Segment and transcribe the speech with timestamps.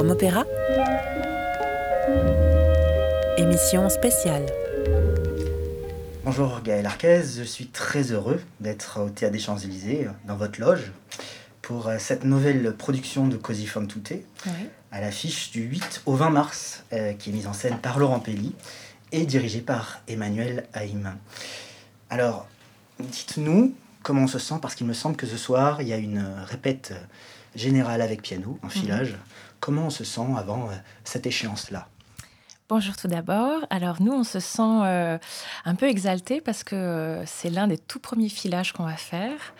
[0.00, 0.44] Forum Opéra.
[3.36, 4.46] Émission spéciale.
[6.24, 10.90] Bonjour Gaël Arquez, je suis très heureux d'être au Théâtre des Champs-Élysées, dans votre loge,
[11.60, 14.14] pour euh, cette nouvelle production de Così fan tutte,
[14.90, 18.20] à l'affiche du 8 au 20 mars, euh, qui est mise en scène par Laurent
[18.20, 18.54] Pelli
[19.12, 21.14] et dirigée par Emmanuel Haïm.
[22.08, 22.48] Alors,
[23.00, 25.98] dites-nous comment on se sent, parce qu'il me semble que ce soir, il y a
[25.98, 26.94] une répète
[27.54, 29.18] générale avec piano, un filage.
[29.60, 30.74] Comment on se sent avant euh,
[31.04, 31.86] cette échéance-là?
[32.70, 33.60] Bonjour tout d'abord.
[33.68, 35.18] Alors nous, on se sent euh,
[35.66, 39.54] un peu exalté parce que euh, c'est l'un des tout premiers filages qu'on va faire.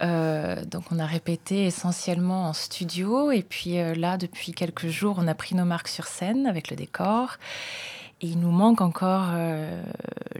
[0.00, 5.34] donc on a répété essentiellement en studio et puis là, depuis quelques jours, on a
[5.34, 7.36] pris nos marques sur scène avec le décor.
[8.20, 9.30] Et il nous manque encore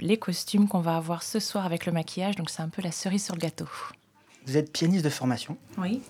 [0.01, 2.91] les costumes qu'on va avoir ce soir avec le maquillage, donc c'est un peu la
[2.91, 3.69] cerise sur le gâteau.
[4.47, 6.03] Vous êtes pianiste de formation Oui.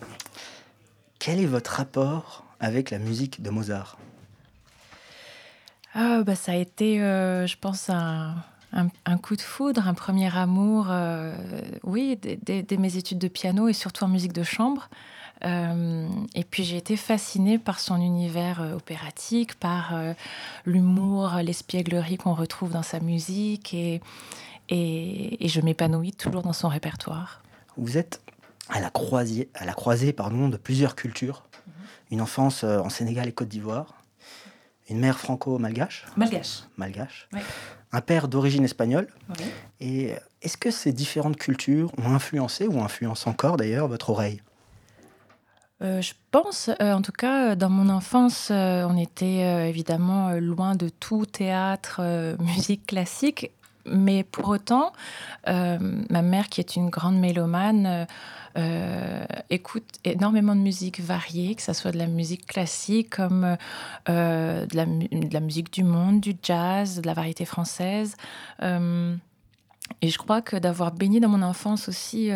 [1.19, 3.99] Quel est votre rapport avec la musique de Mozart
[5.95, 8.37] ah, bah, Ça a été, euh, je pense, un,
[8.73, 11.35] un, coup de foudre, un premier amour, euh,
[11.83, 14.89] oui, dès, mes études de piano et surtout en musique de chambre.
[15.45, 19.93] Euh, et puis j'ai été fascinée par son univers opératique, par
[20.65, 24.01] l'humour, l'espièglerie qu'on retrouve dans sa musique et,
[24.69, 27.43] et, et je m'épanouis toujours dans son répertoire.
[27.77, 28.23] Vous êtes
[28.69, 31.43] à la croisée, à la croisée pardon, de plusieurs cultures.
[32.11, 33.95] Une enfance euh, en Sénégal et Côte d'Ivoire.
[34.89, 36.05] Une mère franco-malgache.
[36.17, 36.65] Malgache.
[36.77, 37.29] Malgache.
[37.93, 39.09] Un père d'origine espagnole.
[39.81, 44.43] Et est-ce que ces différentes cultures ont influencé ou influencent encore d'ailleurs votre oreille?
[45.83, 50.89] Euh, je pense, euh, en tout cas, dans mon enfance, on était évidemment loin de
[50.89, 52.01] tout théâtre,
[52.41, 53.53] musique classique,
[53.87, 54.93] mais pour autant,
[55.47, 58.07] ma mère, qui est une grande mélomane,
[58.59, 63.57] euh, écoute énormément de musique variée, que ce soit de la musique classique comme
[64.09, 64.77] euh, de,
[65.33, 68.17] la, musique du monde, du jazz, de la variété française.
[69.93, 72.31] Euh, et je crois que d'avoir baigné dans mon enfance aussi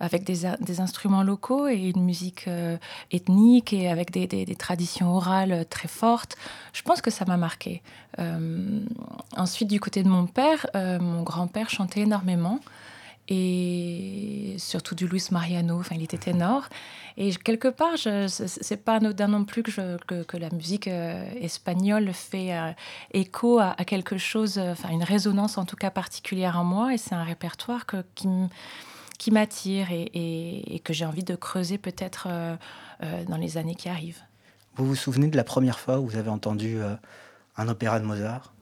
[0.00, 2.48] avec des, instruments locaux et une musique
[3.10, 6.36] ethnique et avec des, traditions orales très fortes,
[6.72, 7.82] je pense que ça m'a marqué.
[9.36, 12.60] ensuite, du côté de mon père, mon grand-père chantait énormément
[13.28, 15.78] et surtout du Luis Mariano.
[15.78, 16.68] Enfin, il était ténor.
[17.16, 22.12] Et quelque part, ce n'est pas anodin non plus que, que, la musique euh, espagnole
[22.12, 22.72] fait euh,
[23.12, 26.94] écho à, quelque chose, euh, enfin une résonance en tout cas particulière en moi.
[26.94, 28.28] Et c'est un répertoire que, qui,
[29.18, 30.10] qui m'attire et,
[30.74, 32.28] et, que j'ai envie de creuser peut-être
[33.00, 34.20] dans les années qui arrivent.
[34.76, 36.76] Vous vous souvenez de la première fois où vous avez entendu
[37.56, 38.52] un opéra de Mozart?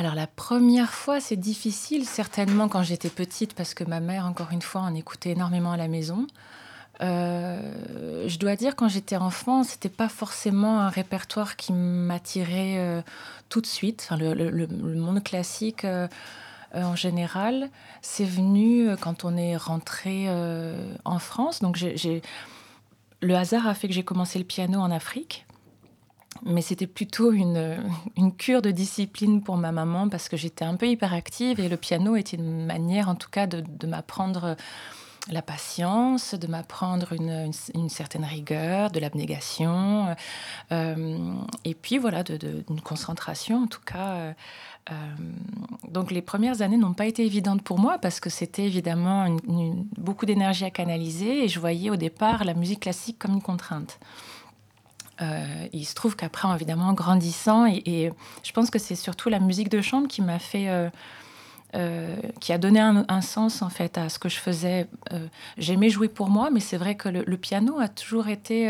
[0.00, 4.50] Alors la première fois, c'est difficile, certainement quand j'étais petite, parce que ma mère, encore
[4.50, 6.26] une fois, en écoutait énormément à la maison.
[7.02, 13.02] Euh, je dois dire, quand j'étais enfant, c'était pas forcément un répertoire qui m'attirait euh,
[13.50, 14.08] tout de suite.
[14.18, 14.66] le,
[14.96, 16.08] monde classique, euh,
[16.72, 17.68] en général,
[18.00, 20.28] c'est venu quand on est rentré
[21.04, 21.60] en France.
[21.60, 21.78] Donc,
[23.20, 25.44] le hasard a fait que j'ai commencé le piano en Afrique
[26.44, 27.82] mais c'était plutôt une,
[28.16, 31.76] une, cure de discipline pour ma maman parce que j'étais un peu hyperactive et le
[31.76, 34.56] piano était une manière en tout cas de, de m'apprendre
[35.28, 40.14] la patience, de m'apprendre une, une, certaine rigueur, de l'abnégation,
[40.72, 41.34] euh,
[41.64, 44.08] et puis voilà, d'une de, concentration en tout cas.
[44.08, 44.32] Euh,
[44.90, 44.94] euh,
[45.88, 49.36] donc les premières années n'ont pas été évidentes pour moi parce que c'était évidemment
[49.98, 54.00] beaucoup d'énergie à canaliser et je voyais au départ la musique classique comme une contrainte.
[55.22, 58.10] Euh, il se trouve qu'après, évidemment, en grandissant, et,
[58.42, 60.88] je pense que c'est surtout la musique de chambre qui m'a fait, euh,
[61.76, 64.86] euh, qui a donné un, sens en fait à ce que je faisais.
[65.58, 68.68] J'aimais jouer pour moi, mais c'est vrai que le, piano a toujours été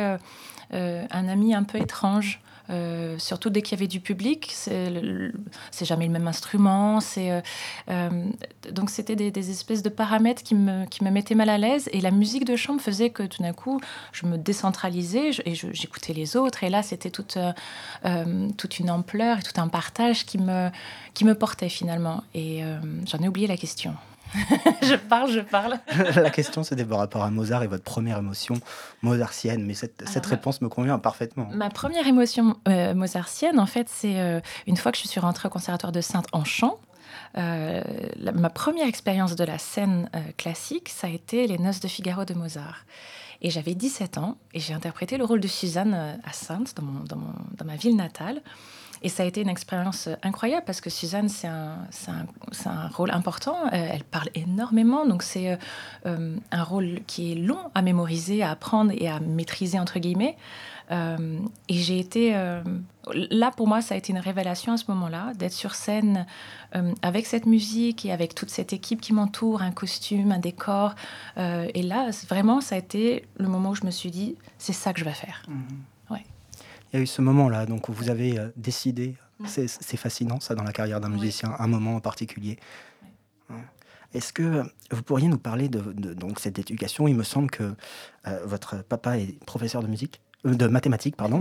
[0.72, 2.40] un ami un peu étrange.
[2.70, 4.92] Euh, surtout dès qu'il y avait du public, c'est
[5.82, 6.98] jamais le même instrument.
[7.18, 7.40] Euh,
[7.90, 8.24] euh,
[8.70, 11.88] donc c'était des, espèces de paramètres qui me, mettaient mal à l'aise.
[11.92, 13.80] Et la musique de chambre faisait que tout d'un coup,
[14.12, 16.64] je me décentralisais et j'écoutais les autres.
[16.64, 17.38] Et là, c'était toute,
[18.04, 22.22] une ampleur et tout un partage qui me portait finalement.
[22.34, 22.62] Et
[23.06, 23.94] j'en ai oublié la question.
[24.82, 25.78] je parle, je parle.
[26.16, 28.54] la question, c'était par rapport à Mozart et votre première émotion
[29.02, 31.48] mozartienne, mais cette, cette réponse me convient parfaitement.
[31.52, 35.48] Ma première émotion euh, mozartienne, en fait, c'est euh, une fois que je suis rentrée
[35.48, 36.78] au Conservatoire de Sainte en chant.
[37.36, 37.82] Euh,
[38.34, 42.34] ma première expérience de la scène classique, ça a été Les Noces de Figaro de
[42.34, 42.84] Mozart.
[43.42, 47.22] Et j'avais 17 ans et j'ai interprété le rôle de Suzanne à Sainte, dans, dans,
[47.56, 48.42] dans ma ville natale.
[49.02, 53.10] Et ça a été une expérience incroyable parce que Suzanne, c'est un, un, un, rôle
[53.10, 53.56] important.
[53.72, 55.58] elle parle énormément, donc c'est
[56.04, 60.36] un rôle qui est long à mémoriser, à apprendre et à maîtriser, entre guillemets.
[60.90, 61.38] Euh,
[61.68, 62.34] et j'ai été.
[62.34, 62.62] Euh,
[63.12, 66.26] là, pour moi, ça a été une révélation à ce moment-là, d'être sur scène
[66.74, 70.94] euh, avec cette musique et avec toute cette équipe qui m'entoure, un costume, un décor.
[71.36, 74.92] et là, vraiment, ça a été le moment où je me suis dit c'est ça
[74.92, 75.42] que je vais faire.
[75.48, 75.64] Mhm.
[76.92, 79.16] Il y a eu ce moment-là, donc, où vous avez décidé.
[79.46, 82.58] C'est fascinant, ça, dans la carrière d'un musicien, un moment en particulier.
[84.12, 85.80] Est-ce que vous pourriez nous parler de,
[86.14, 87.06] donc cette éducation?
[87.08, 87.74] Il me semble que
[88.44, 90.20] votre papa est professeur de musique.
[90.46, 91.40] Euh, de mathématiques, pardon.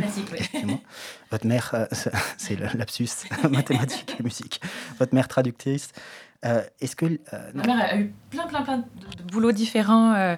[1.31, 1.85] Votre mère, euh,
[2.37, 3.09] c'est le lapsus,
[3.49, 4.61] mathématiques et musique.
[4.97, 5.91] Votre mère traductrice.
[6.45, 7.19] Euh, est-ce que
[7.53, 10.37] ma mère a eu plein, plein, plein de, boulots différents.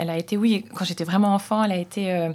[0.00, 2.30] Elle a été, oui, quand j'étais vraiment enfant, elle a été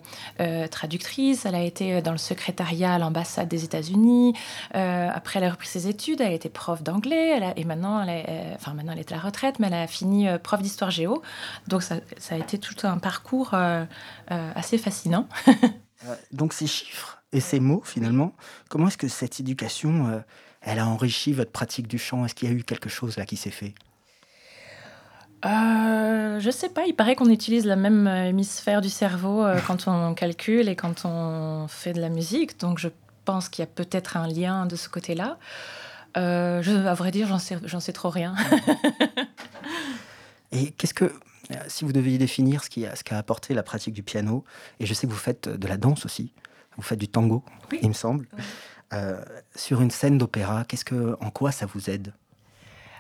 [0.72, 1.46] traductrice.
[1.46, 4.34] Elle a été dans le secrétariat à l'ambassade des États-Unis.
[4.72, 6.22] après, elle a repris ses études.
[6.22, 7.54] Elle a été prof d'anglais.
[7.56, 10.28] Et maintenant, elle est, enfin, maintenant, elle est à la retraite, mais elle a fini
[10.44, 11.22] prof d'histoire géo.
[11.68, 13.56] Donc, ça, ça, a été tout un parcours
[14.32, 15.28] euh, assez fascinant.
[16.06, 18.36] Euh, donc ces chiffres et ces mots, finalement,
[18.70, 20.20] comment est-ce que cette éducation, euh,
[20.62, 22.26] elle a enrichi votre pratique du chant?
[22.26, 23.74] Est-ce qu'il y a eu quelque chose là qui s'est fait?
[25.46, 30.14] Euh, je sais pas, il paraît qu'on utilise la même hémisphère du cerveau quand on
[30.16, 32.90] calcule et quand on fait de la musique, donc je
[33.26, 35.38] pense qu'il y a peut-être un lien de ce côté-là.
[36.16, 38.36] je, à vrai dire, j'en sais, j'en sais trop rien.
[40.52, 41.12] et qu'est-ce que
[41.52, 44.44] euh, si vous deviez définir ce qu'a ce apporté la pratique du piano,
[44.80, 46.34] et je sais que vous faites de la danse aussi,
[46.76, 47.44] vous faites du tango,
[47.82, 48.28] il me semble,
[48.94, 49.24] euh,
[49.56, 52.14] sur une scène d'opéra, qu'est-ce que, en quoi ça vous aide?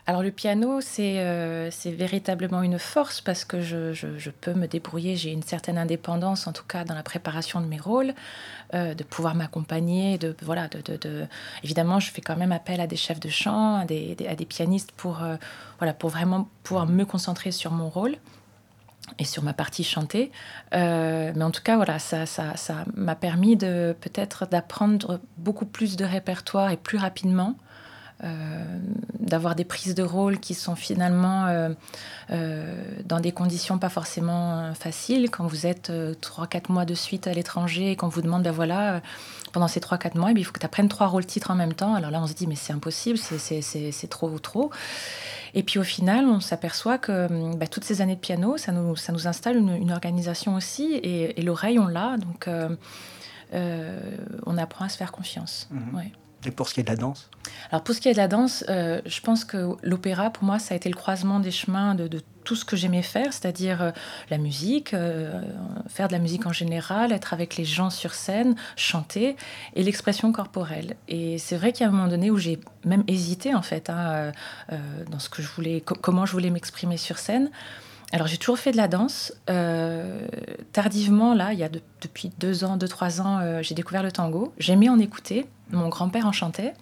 [0.07, 5.15] Alors le piano, euh, c'est véritablement une force parce que je, je, peux me débrouiller,
[5.15, 8.13] j'ai une certaine indépendance en tout cas dans la préparation de mes rôles,
[8.75, 11.25] euh, de pouvoir m'accompagner, de voilà, de, de,
[11.63, 14.45] évidemment je fais quand même appel à des chefs de chant, à des, à des
[14.45, 15.37] pianistes pour euh,
[15.79, 18.15] voilà pour vraiment pouvoir me concentrer sur mon rôle
[19.17, 20.31] et sur ma partie chantée.
[20.71, 25.95] mais en tout cas, voilà, ça, ça, ça m'a permis de peut-être d'apprendre beaucoup plus
[25.95, 27.55] de répertoire et plus rapidement
[28.21, 31.69] d'avoir des prises de rôle qui sont finalement euh,
[32.31, 32.73] euh,
[33.05, 35.29] dans des conditions pas forcément faciles.
[35.29, 39.01] Quand vous êtes 3-4 mois de suite à l'étranger et qu'on vous demande, ben voilà,
[39.51, 41.73] pendant ces 3-4 mois, eh il faut que tu apprennes trois rôles titres en même
[41.73, 41.95] temps.
[41.95, 44.71] Alors là, on se dit, mais c'est impossible, c'est trop ou trop.
[45.53, 48.95] Et puis au final, on s'aperçoit que ben, toutes ces années de piano, ça nous,
[48.95, 52.49] ça nous installe une, organisation aussi, et, l'oreille, on l'a, donc
[53.51, 55.67] on apprend à se faire confiance.
[55.71, 55.99] Mmh.
[56.45, 57.29] Et pour ce qui est de la danse
[57.71, 60.59] Alors pour ce qui est de la danse, euh, je pense que l'opéra, pour moi,
[60.59, 62.09] ça a été le croisement des chemins de,
[62.43, 63.91] tout ce que j'aimais faire, c'est-à-dire euh,
[64.29, 65.41] la musique, euh,
[65.87, 69.35] faire de la musique en général, être avec les gens sur scène, chanter,
[69.73, 70.95] et l'expression corporelle.
[71.07, 73.89] Et c'est vrai qu'il y a un moment donné où j'ai même hésité, en fait,
[73.89, 74.31] hein,
[75.09, 77.49] dans ce que je voulais, comment je voulais m'exprimer sur scène.
[78.11, 79.33] Alors j'ai toujours fait de la danse.
[80.71, 84.53] tardivement, là, il y a depuis deux ans, deux, trois ans, j'ai découvert le tango.
[84.59, 85.47] J'aimais en écouter.
[85.71, 86.73] Mon grand-père en chantait.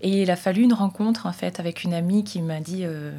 [0.00, 3.12] Et il a fallu une rencontre en fait avec une amie qui m'a dit, euh,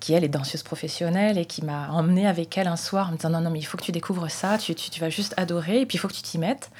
[0.00, 3.16] qui elle est danseuse professionnelle et qui m'a emmenée avec elle un soir en me
[3.16, 5.80] disant non non mais il faut que tu découvres ça, tu, tu, vas juste adorer
[5.80, 6.70] et puis il faut que tu t'y mettes.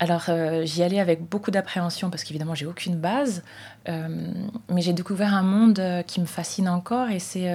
[0.00, 3.42] Alors euh, j'y allais avec beaucoup d'appréhension parce qu'évidemment j'ai aucune base,
[3.88, 4.32] euh,
[4.68, 7.50] mais j'ai découvert un monde qui me fascine encore et c'est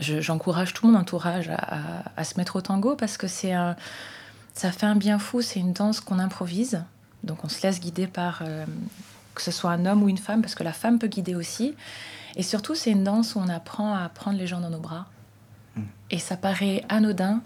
[0.00, 3.54] j'encourage tout mon entourage à, se mettre au tango parce que c'est
[4.52, 6.82] ça fait un bien fou, c'est une danse qu'on improvise
[7.24, 8.64] donc on se laisse guider par euh,
[9.34, 11.74] que ce soit un homme ou une femme, parce que la femme peut guider aussi.
[12.36, 15.06] Et surtout, c'est une danse où on apprend à prendre les gens dans nos bras.
[15.76, 15.82] Hmm.
[16.10, 17.42] Et ça paraît anodin,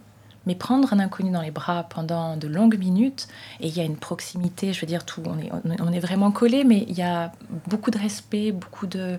[0.46, 3.28] mais prendre un inconnu dans les bras pendant de longues minutes,
[3.60, 5.50] et il y a une proximité, je veux dire, tout, on est,
[5.80, 7.32] on est vraiment collé, mais il y a
[7.66, 9.18] beaucoup de respect, beaucoup de,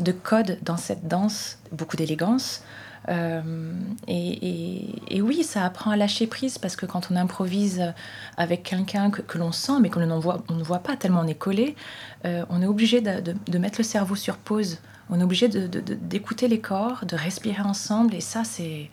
[0.00, 2.62] de code dans cette danse, beaucoup d'élégance.
[3.08, 3.72] Euh,
[4.08, 7.92] et, oui, ça apprend à lâcher prise parce que quand on improvise
[8.36, 11.26] avec quelqu'un que, l'on sent mais qu'on ne voit, on ne voit pas tellement on
[11.26, 11.76] est collé,
[12.24, 14.78] euh, on est obligé de, mettre le cerveau sur pause.
[15.08, 18.90] On est obligé d'écouter les corps, de respirer ensemble et ça, c'est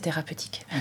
[0.00, 0.66] thérapeutique.
[0.72, 0.80] Mhm.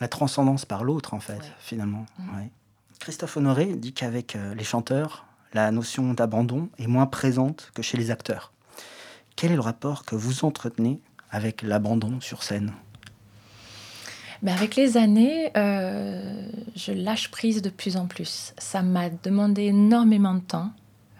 [0.00, 2.04] La transcendance par l'autre, en fait, finalement.
[2.18, 2.50] Mhm.
[2.98, 7.96] Christophe Honoré dit qu'avec euh, les chanteurs, la notion d'abandon est moins présente que chez
[7.96, 8.52] les acteurs.
[9.36, 10.98] Quel est le rapport que vous entretenez
[11.30, 12.72] avec l'abandon sur scène?
[14.42, 18.54] Mais avec les années, euh, je lâche prise de plus en plus.
[18.56, 20.70] Ça m'a demandé énormément de temps.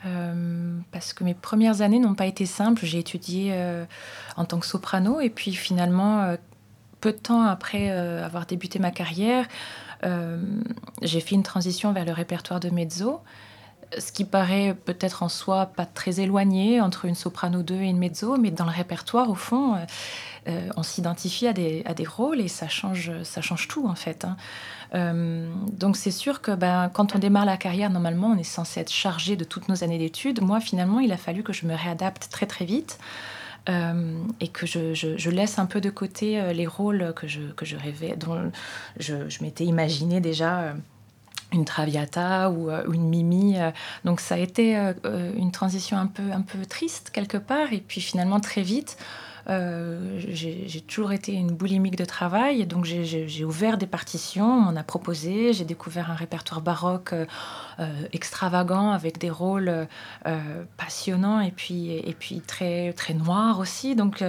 [0.07, 2.87] Euh, parce que mes premières années n'ont pas été simples.
[2.87, 3.85] J'ai étudié euh,
[4.37, 6.37] en tant que soprano et puis finalement,
[7.01, 9.47] peu de temps après avoir débuté ma carrière,
[11.03, 13.21] j'ai fait une transition vers le répertoire de mezzo
[13.99, 17.99] ce qui paraît peut-être en soi pas très éloigné entre une soprano 2 et une
[17.99, 19.79] mezzo, mais dans le répertoire, au fond, euh,
[20.49, 23.95] euh, on s'identifie à des, à des, rôles et ça change, ça change tout en
[23.95, 24.25] fait.
[24.25, 24.37] Hein.
[24.95, 28.81] Euh, donc c'est sûr que ben, quand on démarre la carrière, normalement, on est censé
[28.81, 30.43] être chargé de toutes nos années d'études.
[30.43, 32.99] Moi, finalement, il a fallu que je me réadapte très très vite.
[34.41, 37.77] et que je, je, laisse un peu de côté les rôles que je, que je
[37.77, 38.53] rêvais, dont
[39.01, 40.75] je, je m'étais imaginé déjà
[41.53, 43.59] une Traviata ou, euh, une Mimi.
[43.59, 43.71] Euh.
[44.05, 47.73] donc ça a été euh, une transition un peu, un peu triste quelque part.
[47.73, 48.97] Et puis finalement, très vite,
[49.49, 52.67] j'ai toujours été une boulimique de travail.
[52.67, 55.53] donc j'ai ouvert des partitions, on a proposé.
[55.53, 57.15] J'ai découvert un répertoire baroque
[58.13, 59.87] extravagant avec des rôles
[60.77, 63.95] passionnants et puis, et puis très, très noirs aussi.
[63.95, 64.25] Donc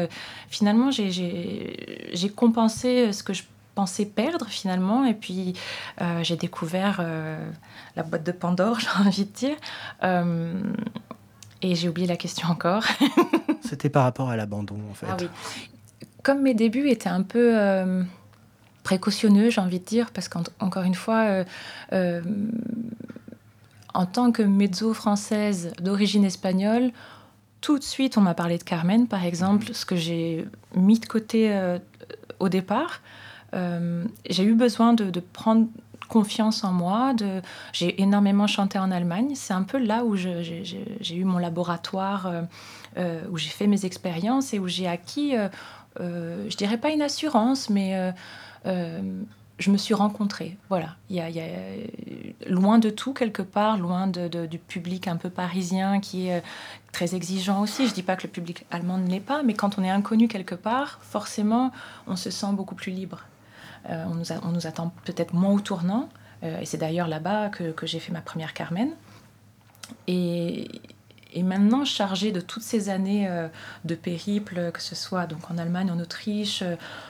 [0.49, 3.41] finalement, j'ai compensé ce que je
[3.77, 5.05] pensé perdre finalement.
[5.05, 5.53] Et puis
[6.01, 7.37] euh, j'ai découvert euh,
[7.95, 9.55] la boîte de Pandore, j'ai envie de dire.
[10.03, 10.59] Euh,
[11.61, 12.83] et j'ai oublié la question encore.
[13.61, 15.05] C'était par rapport à l'abandon en fait.
[15.07, 15.27] Ah oui.
[16.23, 17.55] Comme mes débuts étaient un peu
[18.83, 21.45] précautionneux, j'ai envie de dire, parce qu'encore une fois,
[23.93, 26.91] en tant que mezzo française d'origine espagnole,
[27.61, 31.05] tout de suite, on m'a parlé de Carmen, par exemple, ce que j'ai mis de
[31.05, 31.57] côté
[32.39, 32.99] au départ.
[33.53, 35.67] Euh, j'ai eu besoin de, prendre
[36.09, 37.13] confiance en moi.
[37.73, 39.31] J'ai énormément chanté en Allemagne.
[39.35, 42.41] C'est un peu là où j'ai eu mon laboratoire, euh,
[42.97, 45.35] euh, où j'ai fait mes expériences et où j'ai acquis,
[45.99, 48.13] je dirais pas une assurance, mais
[48.65, 50.55] je me suis rencontrée.
[50.69, 50.95] Voilà.
[51.09, 56.27] Il y, a, loin de tout, quelque part, loin du public un peu parisien qui
[56.27, 56.41] est
[56.93, 57.87] très exigeant aussi.
[57.87, 60.29] Je dis pas que le public allemand ne l'est pas, mais quand on est inconnu
[60.29, 61.71] quelque part, forcément,
[62.05, 63.23] on se sent beaucoup plus libre.
[63.89, 64.05] Euh,
[64.43, 66.09] on, nous attend peut-être moins au tournant.
[66.43, 68.91] Euh, et c'est d'ailleurs là-bas que, j'ai fait ma première Carmen.
[70.07, 70.67] Et,
[71.43, 73.47] maintenant, chargée de toutes ces années euh,
[73.85, 76.63] de périple, que ce soit donc en Allemagne, en Autriche,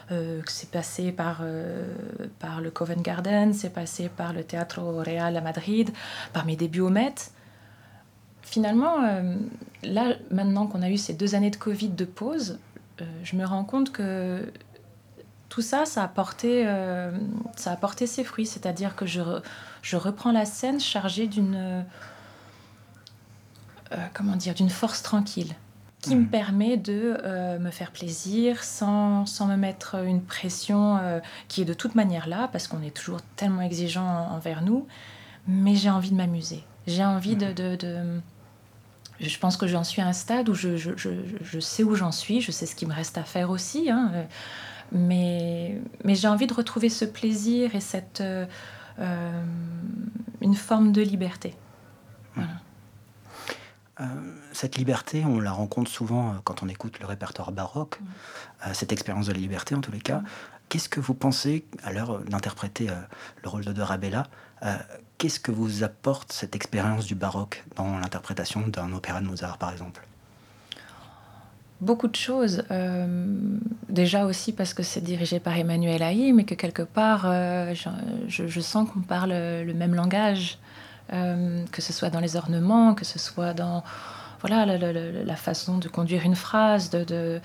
[0.10, 5.92] que c'est passé par, le Covent Garden, c'est passé par le Teatro Real à Madrid,
[6.34, 7.16] par mes débuts au Met,
[8.42, 8.98] finalement,
[9.84, 12.60] là, maintenant qu'on a eu ces deux années de Covid de pause,
[13.24, 14.52] je me rends compte que
[15.58, 17.10] tout ça, ça a porté, euh,
[17.56, 18.46] ça a porté ses fruits.
[18.46, 19.22] C'est-à-dire que je,
[19.82, 21.84] je reprends la scène chargée d'une,
[23.92, 25.56] euh, comment dire, d'une force tranquille
[26.02, 26.30] qui me hmm.
[26.30, 31.00] permet de euh, me faire plaisir sans, sans, me mettre une pression
[31.48, 34.86] qui est de toute manière là, parce qu'on est toujours tellement exigeant envers nous.
[35.48, 36.64] Mais j'ai envie de m'amuser.
[36.86, 38.22] J'ai envie de, de, de,
[39.20, 41.10] Je pense que j'en suis à un stade où je, je, je,
[41.42, 43.90] je sais où j'en suis, je sais ce qu'il me reste à faire aussi.
[43.90, 44.12] Hein.
[44.92, 48.46] Mais, mais j'ai envie de retrouver ce plaisir et cette, euh,
[49.00, 49.44] euh,
[50.42, 51.56] une forme de liberté.
[54.00, 54.04] Euh,
[54.54, 58.74] cette liberté, on la rencontre souvent quand on écoute le répertoire baroque, mm.
[58.74, 60.22] cette expérience de la liberté en tous les cas.
[60.70, 62.88] Qu'est-ce que vous pensez, à l'heure d'interpréter
[63.42, 64.24] le rôle de Dorabella,
[65.18, 69.72] qu'est-ce que vous apporte cette expérience du baroque dans l'interprétation d'un opéra de Mozart par
[69.72, 70.06] exemple?
[71.82, 72.64] Beaucoup de choses.
[72.72, 73.38] Euh,
[73.90, 77.74] déjà aussi parce que c'est dirigé par Emmanuel Haïm mais que quelque part, euh,
[78.28, 80.58] je, sens qu'on parle le même langage,
[81.14, 83.84] euh, que ce soit dans les ornements, que ce soit dans
[84.42, 86.92] voilà, la, façon de conduire une phrase.
[86.92, 87.42] De,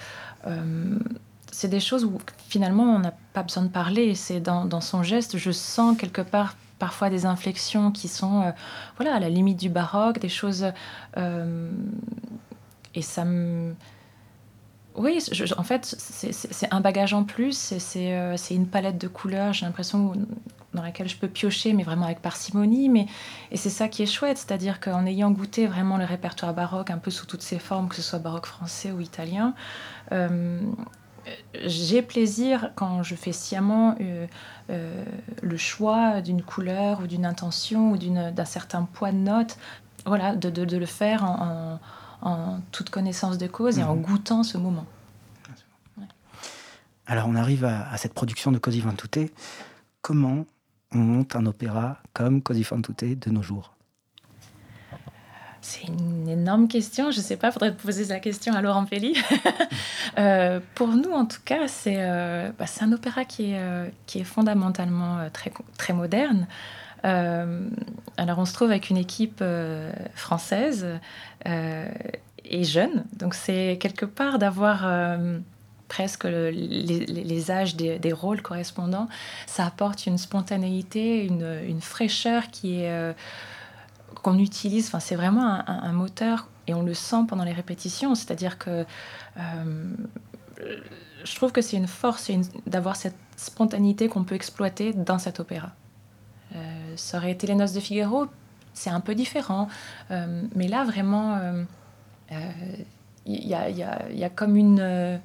[1.50, 4.14] c'est des choses où finalement on n'a pas besoin de parler.
[4.14, 8.52] C'est dans, son geste, je sens quelque part parfois des inflexions qui sont
[8.96, 10.66] voilà, à la limite du baroque, des choses...
[12.94, 13.02] et
[14.94, 15.18] oui,
[15.56, 20.12] en fait, c'est un bagage en plus, euh, c'est une palette de couleurs, j'ai l'impression,
[20.74, 22.90] dans laquelle je peux piocher, mais vraiment avec parcimonie.
[22.90, 23.06] Mais,
[23.50, 26.98] et c'est ça qui est chouette, c'est-à-dire qu'en ayant goûté vraiment le répertoire baroque, un
[26.98, 29.54] peu sous toutes ses formes, que ce soit baroque français ou italien,
[30.12, 30.60] euh,
[31.64, 35.04] j'ai plaisir quand je fais sciemment euh,
[35.40, 39.56] le choix d'une couleur ou d'une intention ou d'un certain poids de notes,
[40.04, 41.78] voilà, de, le faire en
[42.70, 44.02] toute connaissance de cause et en mhm.
[44.02, 44.86] goûtant ce moment.
[47.06, 49.32] Alors on arrive à, cette production de Così fan tutte.
[50.00, 50.46] Comment
[50.92, 53.74] on monte un opéra comme Così fan tutte de nos jours?
[55.60, 57.12] C'est une énorme question.
[57.12, 59.16] Je ne sais pas, il faudrait poser la question à Laurent Pelli.
[60.18, 64.18] Euh, pour nous, en tout cas, c'est euh, bah, un opéra qui est, euh, qui
[64.18, 66.46] est fondamentalement très, très moderne.
[67.04, 67.68] Euh,
[68.16, 70.86] alors on se trouve avec une équipe euh, française
[71.46, 71.90] euh,
[72.44, 74.86] et jeune, donc c'est quelque part d'avoir
[75.88, 79.08] presque les, âges des, rôles correspondants,
[79.46, 83.14] ça apporte une spontanéité, une, fraîcheur qui est
[84.22, 84.88] qu'on utilise.
[84.88, 88.14] Enfin, c'est vraiment un, moteur et on le sent pendant les répétitions.
[88.16, 88.84] C'est-à-dire que
[91.24, 92.30] je trouve que c'est une force
[92.66, 95.70] d'avoir cette spontanéité qu'on peut exploiter dans cet opéra.
[96.96, 98.26] Ça aurait été les Noces de Figaro,
[98.74, 99.68] c'est un peu différent,
[100.10, 101.38] mais là vraiment,
[102.30, 105.20] il y a, y, a, comme une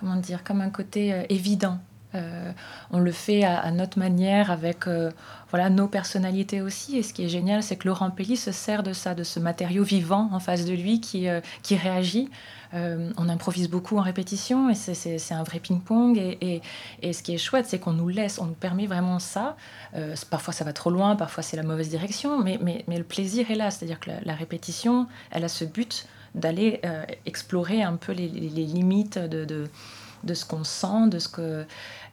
[0.00, 1.78] comment dire, comme un côté euh, évident.
[2.14, 2.52] Euh,
[2.90, 5.10] on le fait à, notre manière, avec euh,
[5.50, 6.98] voilà nos personnalités aussi.
[6.98, 9.38] Et ce qui est génial, c'est que Laurent Pelli se sert de ça, de ce
[9.38, 11.26] matériau vivant en face de lui qui,
[11.62, 12.28] qui réagit.
[12.72, 16.18] on improvise beaucoup en répétition et c'est un vrai ping-pong.
[16.18, 16.62] Et,
[17.02, 19.56] et, ce qui est chouette, c'est qu'on nous laisse, on nous permet vraiment ça.
[20.30, 23.50] parfois ça va trop loin, parfois c'est la mauvaise direction, mais, mais, mais, le plaisir
[23.50, 23.70] est là.
[23.70, 26.80] C'est-à-dire que la, répétition, elle a ce but d'aller
[27.26, 29.68] explorer un peu les, les limites de, de
[30.24, 31.64] de ce qu'on sent, de ce que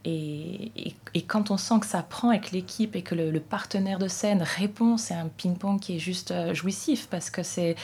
[0.09, 4.07] et, et, quand on sent que ça prend avec l'équipe et que le, partenaire de
[4.07, 7.75] scène répond, c'est un ping-pong qui est juste euh, jouissif parce que c'est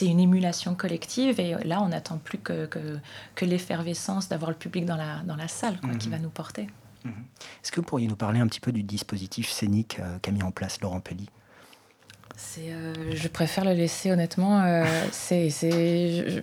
[0.00, 4.96] une émulation collective et là on n'attend plus que, que, l'effervescence d'avoir le public dans
[4.96, 6.14] la, dans la salle qui mhm.
[6.14, 6.68] va nous porter.
[7.04, 7.12] Mhm.
[7.62, 10.42] Est-ce que vous pourriez nous parler un petit peu du dispositif scénique euh, qu'a mis
[10.44, 11.28] en place Laurent Pelli?
[12.58, 14.62] Euh, je préfère le laisser honnêtement.
[14.62, 16.42] Euh, c'est, je,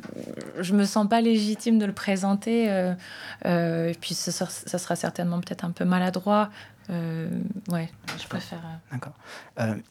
[0.60, 2.68] je, me sens pas légitime de le présenter.
[2.70, 6.50] Euh, et puis ça, ça, sera certainement peut-être un peu maladroit.
[6.90, 7.90] ouais,
[8.22, 8.62] je préfère.
[8.92, 9.14] D'accord.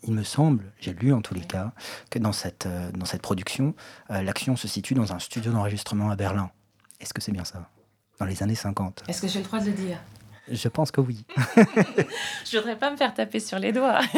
[0.02, 1.72] il me semble, j'ai lu en tous les cas,
[2.10, 3.74] que dans cette, dans cette production,
[4.08, 6.50] l'action se situe dans un studio d'enregistrement à Berlin.
[7.00, 7.68] Est-ce que c'est bien ça?
[8.18, 9.04] Dans les années 50.
[9.06, 9.98] Est-ce que j'ai le droit de le dire?
[10.50, 11.24] Je pense que oui.
[12.50, 14.00] je voudrais pas me faire taper sur les doigts.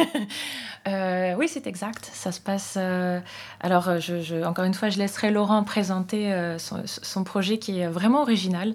[0.87, 2.09] Euh, oui, c'est exact.
[2.11, 2.73] Ça se passe.
[2.75, 3.19] Euh,
[3.59, 8.73] alors, euh, encore une fois, je laisserai Laurent présenter son, projet qui est vraiment original.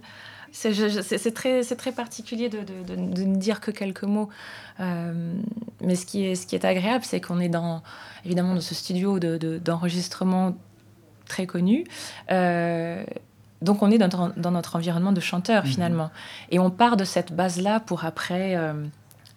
[0.52, 2.60] C'est très, particulier de,
[2.94, 4.28] ne dire que quelques mots.
[4.78, 7.82] mais ce qui est, ce qui est agréable, c'est qu'on est dans,
[8.24, 10.56] évidemment, dans ce studio d'enregistrement
[11.26, 11.86] très connu.
[13.62, 15.70] Donc on est dans, notre environnement de chanteur mhm.
[15.70, 16.10] finalement.
[16.50, 18.86] Et on part de cette base-là pour après euh,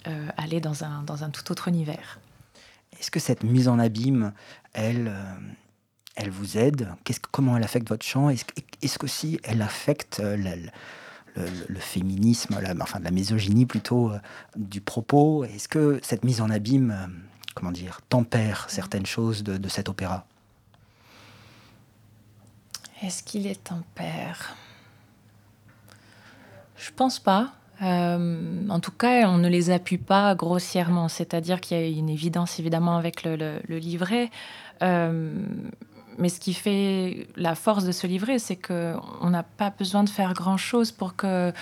[0.07, 2.19] euh, aller dans un, dans un tout autre univers.
[2.99, 4.33] Est-ce que cette mise en abîme,
[4.73, 5.33] elle, euh,
[6.15, 6.89] elle vous aide?
[7.31, 8.29] Comment elle affecte votre chant?
[8.29, 8.45] Est-ce
[8.81, 14.11] est qu'aussi elle affecte le, féminisme, la, enfin la misogynie plutôt
[14.57, 15.45] du propos?
[15.45, 16.93] Est-ce que cette mise en abîme,
[17.55, 20.25] comment dire, tempère certaines choses de, de cet opéra?
[23.01, 24.55] Est-ce qu'il est en père?
[26.77, 27.53] Je pense pas.
[27.81, 32.09] Euh, en tout cas, on ne les appuie pas grossièrement, c'est-à-dire qu'il y a une
[32.09, 34.29] évidence évidemment avec le, livret.
[34.81, 35.33] Euh,
[36.17, 40.09] mais ce qui fait la force de ce livret, c'est qu'on n'a pas besoin de
[40.09, 41.53] faire grand-chose pour que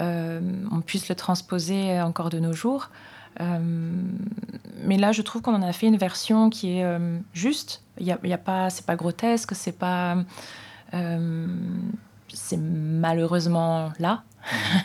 [0.00, 2.90] euh, on puisse le transposer encore de nos jours.
[3.38, 6.98] mais là, je trouve qu'on en a fait une version qui est
[7.34, 7.82] juste.
[8.00, 10.16] Il y y a, pas, c'est pas grotesque, c'est pas
[12.32, 14.24] c'est malheureusement là.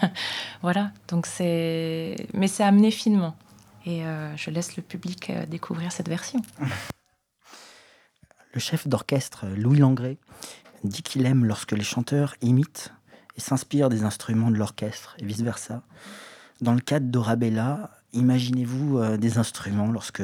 [0.61, 2.15] voilà, donc c'est.
[2.33, 3.35] Mais c'est amené finement.
[3.85, 6.41] Et euh, je laisse le public euh, découvrir cette version.
[8.53, 10.17] Le chef d'orchestre Louis Langré
[10.83, 12.93] dit qu'il aime lorsque les chanteurs imitent
[13.35, 15.81] et s'inspirent des instruments de l'orchestre et vice-versa.
[16.61, 20.21] Dans le cadre d'Orabella, imaginez-vous des instruments lorsque,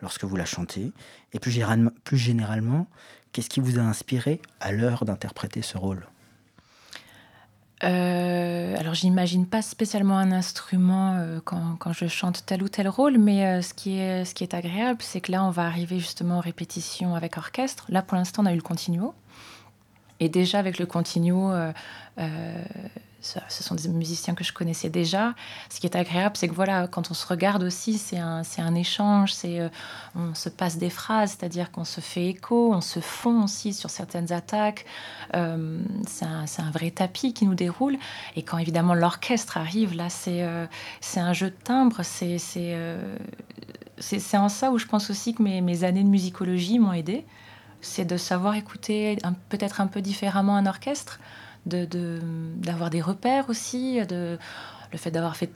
[0.00, 0.92] lorsque vous la chantez
[1.34, 2.86] Et plus généralement,
[3.32, 6.06] Qu'est-ce qui vous a inspiré à l'heure d'interpréter ce rôle?
[7.84, 12.88] Euh, alors, j'imagine pas spécialement un instrument euh, quand, quand, je chante tel ou tel
[12.88, 15.66] rôle, mais euh, ce, qui est, ce qui est agréable, c'est que là, on va
[15.66, 17.84] arriver justement aux répétitions avec orchestre.
[17.88, 19.14] Là, pour l'instant, on a eu le continuo.
[20.18, 21.52] Et déjà, avec le continuo,
[23.20, 25.34] ce sont des musiciens que je connaissais déjà.
[25.70, 28.74] Ce qui est agréable, c'est que voilà, quand on se regarde aussi, c'est un, un,
[28.74, 29.68] échange, c'est euh,
[30.14, 33.90] on se passe des phrases, c'est-à-dire qu'on se fait écho, on se fond aussi sur
[33.90, 34.86] certaines attaques.
[35.34, 37.98] Euh, c'est un, un, vrai tapis qui nous déroule.
[38.36, 40.66] Et quand évidemment l'orchestre arrive, là, c'est euh,
[41.00, 42.02] c'est un jeu de timbres.
[42.04, 42.38] C'est
[43.98, 47.26] c'est en ça où je pense aussi que mes, mes années de musicologie m'ont aidé.
[47.80, 51.18] C'est de savoir écouter peut-être un peu différemment un orchestre
[51.68, 54.38] d'avoir de, des repères aussi, de,
[54.92, 55.50] le fait d'avoir fait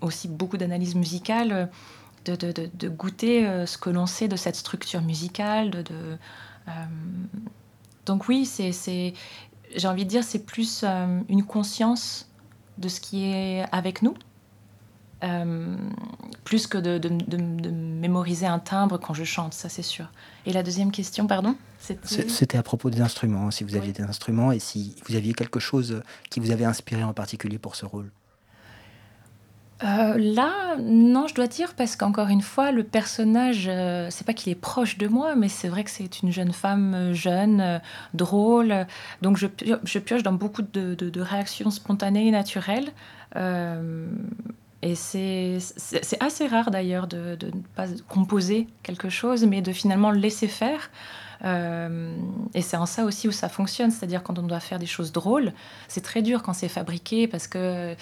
[0.00, 1.68] aussi beaucoup d'analyses musicales,
[2.36, 5.84] de, goûter euh, ce que l'on sait de cette structure musicale.
[5.90, 6.16] Euh,
[8.06, 8.48] donc oui,
[9.74, 12.28] j'ai envie de dire, c'est plus euh, une conscience
[12.78, 14.14] de ce qui est avec nous
[16.44, 20.06] plus que de, de, mémoriser un timbre quand je chante, ça c'est sûr.
[20.46, 24.52] Et la deuxième question, pardon C'était à propos des instruments, si vous aviez des instruments
[24.52, 28.10] et si vous aviez quelque chose qui vous avait inspiré en particulier pour ce rôle.
[29.84, 34.32] Euh, là, non, je dois dire, parce qu'encore une fois, le personnage, euh, c'est pas
[34.32, 37.80] qu'il est proche de moi, mais c'est vrai que c'est une jeune femme euh, jeune,
[38.12, 38.86] drôle.
[39.22, 39.46] Donc je,
[39.84, 42.90] je, pioche dans beaucoup de, de, réactions spontanées et naturelles.
[44.82, 45.58] Et c'est
[46.20, 50.90] assez rare d'ailleurs de, ne pas composer quelque chose, mais de finalement le laisser faire.
[51.42, 55.12] et c'est en ça aussi où ça fonctionne, c'est-à-dire quand on doit faire des choses
[55.12, 55.52] drôles,
[55.88, 57.96] c'est très dur quand c'est fabriqué parce que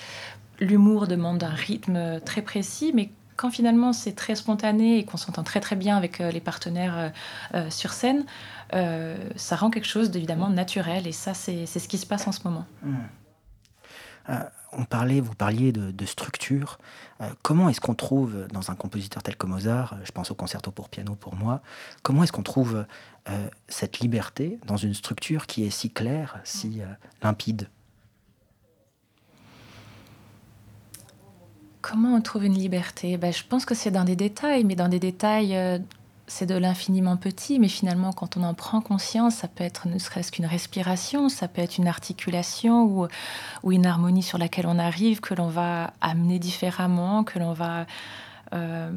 [0.60, 5.42] l'humour demande un rythme très précis, mais quand finalement c'est très spontané et qu'on s'entend
[5.42, 7.08] très très bien avec euh, les partenaires euh,
[7.54, 8.24] euh, sur scène,
[8.72, 12.40] ça rend quelque chose d'évidemment naturel et ça c'est ce qui se passe en ce
[12.44, 12.66] moment.
[12.82, 14.32] Mmh.
[14.72, 16.78] On parlait, vous parliez de, structure.
[17.42, 20.88] comment est-ce qu'on trouve dans un compositeur tel que Mozart, je pense au concerto pour
[20.88, 21.62] piano pour moi,
[22.02, 22.84] comment est-ce qu'on trouve
[23.68, 26.80] cette liberté dans une structure qui est si claire, si
[27.22, 27.68] limpide?
[31.88, 33.16] Comment on trouve une liberté?
[33.16, 35.78] Ben, Je pense que c'est dans des détails, mais dans des détails, euh,
[36.28, 39.98] c'est de l'infiniment petit, mais finalement, quand on en prend conscience, ça peut être ne
[39.98, 43.08] serait-ce qu'une respiration, ça peut être une articulation
[43.62, 47.86] ou, une harmonie sur laquelle on arrive, que l'on va amener différemment, que l'on va...
[48.54, 48.90] Euh,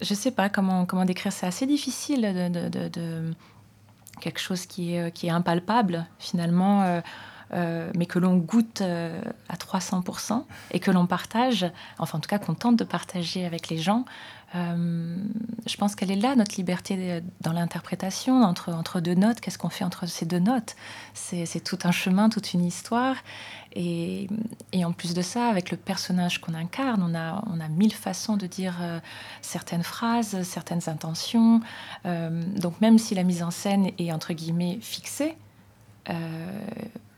[0.00, 3.32] je ne sais pas comment, comment décrire, c'est assez difficile de,
[4.20, 6.82] quelque chose qui est, qui est impalpable, finalement.
[6.82, 7.00] Euh,
[7.52, 11.66] euh, mais que l'on goûte à 300% et que l'on partage,
[11.98, 14.04] enfin en tout cas qu'on tente de partager avec les gens.
[14.54, 15.16] Euh,
[15.66, 19.40] je pense qu'elle est là, notre liberté dans l'interprétation, entre, entre deux notes.
[19.40, 20.74] Qu'est-ce qu'on fait entre ces deux notes?
[21.14, 23.16] C'est tout un chemin, toute une histoire.
[23.72, 24.28] Et,
[24.72, 27.94] et, en plus de ça, avec le personnage qu'on incarne, on a, on a mille
[27.94, 28.74] façons de dire
[29.42, 31.60] certaines phrases, certaines intentions.
[32.04, 35.36] donc même si la mise en scène est entre guillemets fixée,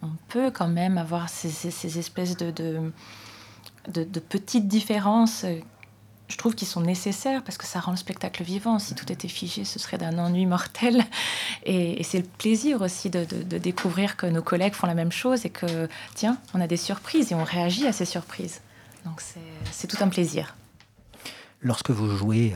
[0.02, 2.50] on peut quand même avoir ces, espèces de,
[3.88, 5.58] de, petites différences, euh,
[6.32, 8.78] je trouve, qui sont nécessaires parce que ça rend le spectacle vivant.
[8.78, 11.04] Si tout était figé, ce serait d'un ennui mortel.
[11.64, 13.24] Et, c'est le plaisir aussi de,
[13.58, 17.32] découvrir que nos collègues font la même chose et que, tiens, on a des surprises
[17.32, 18.60] et on réagit à ces surprises.
[19.04, 19.22] Donc
[19.70, 20.56] c'est tout un plaisir.
[21.60, 22.54] Lorsque vous jouez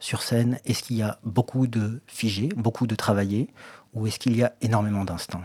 [0.00, 3.48] sur scène, est-ce qu'il y a beaucoup de figé, beaucoup de travaillé,
[3.94, 5.44] ou est-ce qu'il y a énormément d'instants?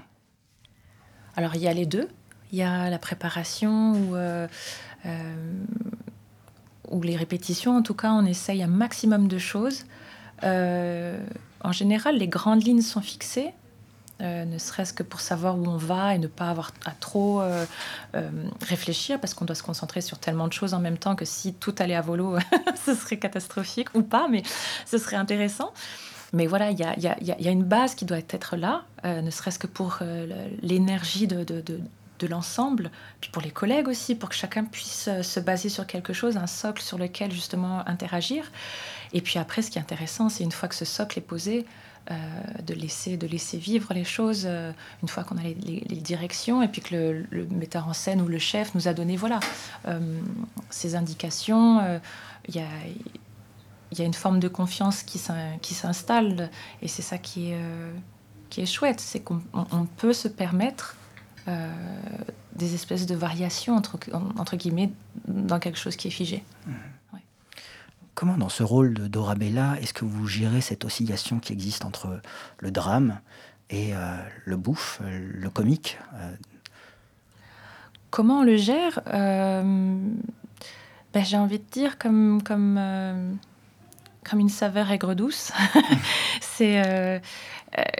[1.36, 2.10] Alors il y a les deux.
[2.52, 4.48] Il y a la préparation ou, euh,
[5.06, 5.64] euh,
[6.90, 7.78] ou les répétitions.
[7.78, 9.86] En tout cas, on essaye un maximum de choses.
[10.44, 11.20] Euh,
[11.64, 13.52] en général, les grandes lignes sont fixées.
[14.20, 17.42] ne serait-ce que pour savoir où on va et ne pas avoir à trop
[18.62, 21.54] réfléchir parce qu'on doit se concentrer sur tellement de choses en même temps que si
[21.54, 22.38] tout allait à volo,
[22.86, 24.44] ce serait catastrophique ou pas, mais
[24.86, 25.72] ce serait intéressant.
[26.34, 29.68] Mais voilà, il y a, une base qui doit être là, euh, ne serait-ce que
[29.68, 31.64] pour euh, l'énergie de,
[32.28, 36.14] l'ensemble, puis pour les collègues aussi, pour que chacun puisse euh, se baser sur quelque
[36.14, 38.52] chose, un socle sur lequel justement interagir.
[39.14, 41.66] Et puis après, ce qui est intéressant, c'est une fois que ce socle est posé,
[42.64, 45.56] de, laisser, de laisser vivre les choses une fois qu'on a les,
[46.02, 49.40] directions et puis que le, metteur en scène ou le chef nous a donné voilà
[50.72, 52.00] ces indications.
[52.48, 52.68] Il y a
[53.98, 55.18] y a une forme de confiance qui
[55.74, 56.50] s'installe
[56.82, 57.92] et c'est ça qui est, euh,
[58.50, 59.42] qui est chouette, c'est qu'on
[59.98, 60.96] peut se permettre
[61.48, 61.72] euh,
[62.56, 63.98] des espèces de variations entre,
[64.38, 64.92] entre guillemets
[65.28, 66.44] dans quelque chose qui est figé.
[66.68, 66.72] Mmh.
[68.16, 72.20] Comment dans ce rôle de Dorabella est-ce que vous gérez cette oscillation qui existe entre
[72.58, 73.22] le drame
[73.70, 75.98] et euh, le bouffe, le comique
[78.10, 80.20] Comment on le gère ben,
[81.16, 82.44] J'ai envie de dire comme...
[82.44, 83.40] comme
[84.30, 85.52] comme une saveur aigre-douce.
[86.62, 87.20] Euh, euh,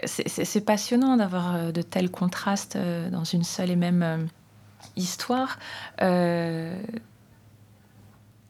[0.04, 2.76] c'est passionnant d'avoir euh, de tels contrastes
[3.10, 4.28] dans une seule et même
[4.96, 5.58] histoire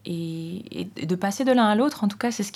[0.07, 2.53] et, de passer de l'un à l'autre, en tout cas, c'est ce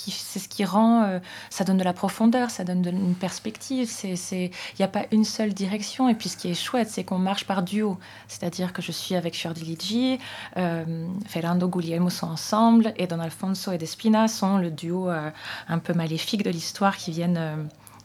[0.47, 3.87] qui, rend, euh, ça donne de la profondeur, ça donne une perspective.
[3.89, 6.09] C'est, il n'y a pas une seule direction.
[6.09, 7.97] Et puis, ce qui est chouette, c'est qu'on marche par duo.
[8.27, 10.17] C'est-à-dire que je suis avec Fiordiligi,
[10.57, 15.29] euh, Fernando Guglielmo sont ensemble, et Don Alfonso et Despina sont le duo euh,
[15.67, 17.55] un peu maléfique de l'histoire qui viennent, euh,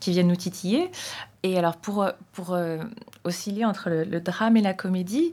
[0.01, 0.91] qui viennent nous titiller.
[1.43, 2.57] Et alors, pour, pour
[3.25, 5.33] osciller entre le, drame et la comédie,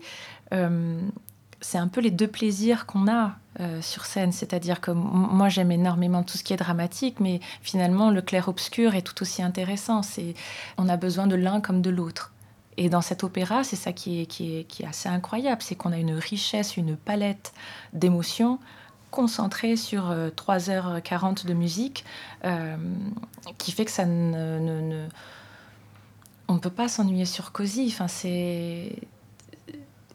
[1.62, 4.32] c'est un peu les deux plaisirs qu'on a euh, sur scène.
[4.32, 9.02] C'est-à-dire que moi, j'aime énormément tout ce qui est dramatique, mais finalement, le clair-obscur est
[9.02, 10.04] tout aussi intéressant.
[10.04, 10.36] C'est,
[10.78, 12.34] on a besoin de l'un comme de l'autre.
[12.78, 15.74] Et dans cet opéra, c'est ça qui est, qui, est, qui est assez incroyable, c'est
[15.74, 17.54] qu'on a une richesse, une palette
[17.94, 18.60] d'émotions
[19.12, 22.06] concentrée sur 3h40 de musique,
[23.58, 25.08] qui fait que ça ne, ne,
[26.48, 27.88] on ne peut pas s'ennuyer sur Cozy.
[27.91, 28.96] Enfin, c'est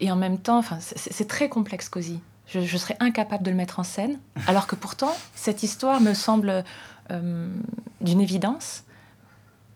[0.02, 2.20] et en même temps, enfin, c'est très complexe Cozy.
[2.48, 6.64] Je, serais incapable de le mettre en scène, alors que pourtant cette histoire me semble
[7.12, 7.55] euh,
[8.00, 8.83] d'une évidence,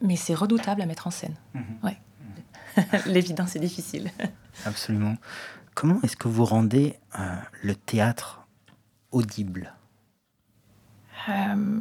[0.02, 1.36] mais c'est redoutable à mettre en scène.
[1.54, 1.64] Mhm.
[1.84, 1.96] Ouais.
[3.06, 4.10] L'évidence est difficile.
[4.64, 5.14] Absolument.
[5.74, 8.45] Comment est-ce que vous rendez euh, le théâtre
[11.28, 11.80] euh,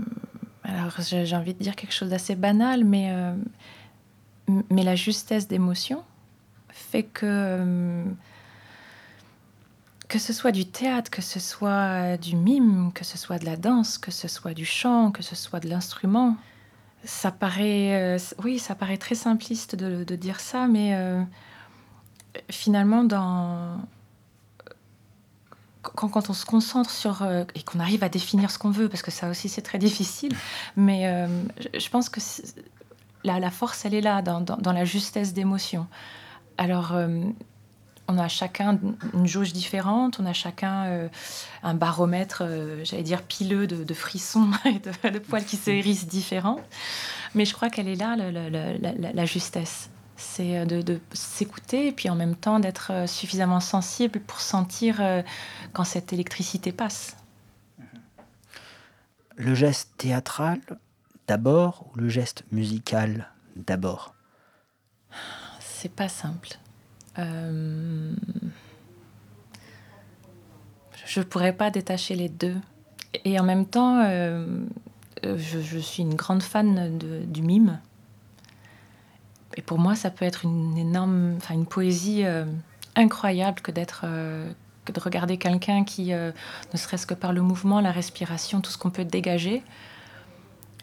[0.63, 3.13] Alors j'ai envie de dire quelque chose d'assez banal, mais
[4.69, 6.03] mais la justesse d'émotion
[6.71, 8.03] fait que euh,
[10.07, 13.57] que ce soit du théâtre, que ce soit du mime, que ce soit de la
[13.57, 16.37] danse, que ce soit du chant, que ce soit de l'instrument,
[17.03, 21.23] ça paraît, euh, oui, ça paraît très simpliste de, dire ça, mais euh,
[22.51, 23.79] finalement, dans,
[25.93, 27.23] quand, on se concentre sur
[27.55, 30.33] et qu'on arrive à définir ce qu'on veut, parce que ça aussi c'est très difficile,
[30.75, 31.27] mais
[31.73, 32.19] je pense que
[33.25, 35.87] la, force, elle est là, dans, la justesse d'émotion.
[36.57, 37.21] Alors, euh,
[38.07, 38.79] on a chacun
[39.13, 41.07] une jauge différente, on a chacun euh,
[41.63, 46.59] un baromètre, euh, j'allais dire, pileux de, frissons et de, poils qui se hérissent différents.
[47.33, 49.89] Mais je crois qu'elle est là, la, justesse.
[50.17, 55.01] C'est de, s'écouter et puis en même temps d'être suffisamment sensible pour sentir
[55.73, 57.17] quand cette électricité passe.
[59.35, 60.61] Le geste théâtral
[61.27, 64.15] d'abord ou le geste musical d'abord?
[65.59, 66.57] C'est pas simple.
[67.19, 68.13] Euh...
[71.05, 72.55] Je pourrais pas détacher les deux.
[73.23, 74.65] Et en même temps, euh,
[75.23, 77.79] je, suis une grande fan du mime.
[79.55, 82.45] Et pour moi, ça peut être une énorme, enfin une poésie euh,
[82.95, 84.49] incroyable que d'être, euh,
[84.85, 86.31] de regarder quelqu'un qui, ne
[86.73, 89.63] serait-ce que par le mouvement, la respiration, tout ce qu'on peut dégager,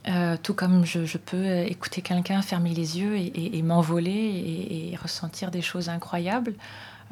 [0.09, 5.63] euh, tout comme je, peux écouter quelqu'un fermer les yeux et, m'envoler et, ressentir des
[5.63, 6.55] choses incroyables.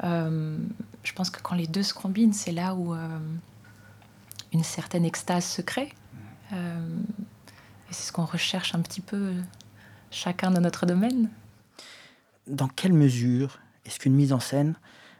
[0.03, 0.57] Euh,
[1.03, 3.17] je pense que quand les deux se combinent, c'est là où euh,
[4.51, 5.93] une certaine extase se crée.
[6.51, 9.33] et c'est ce qu'on recherche un petit peu
[10.09, 11.29] chacun dans notre domaine.
[12.47, 14.75] Dans quelle mesure est-ce qu'une mise en scène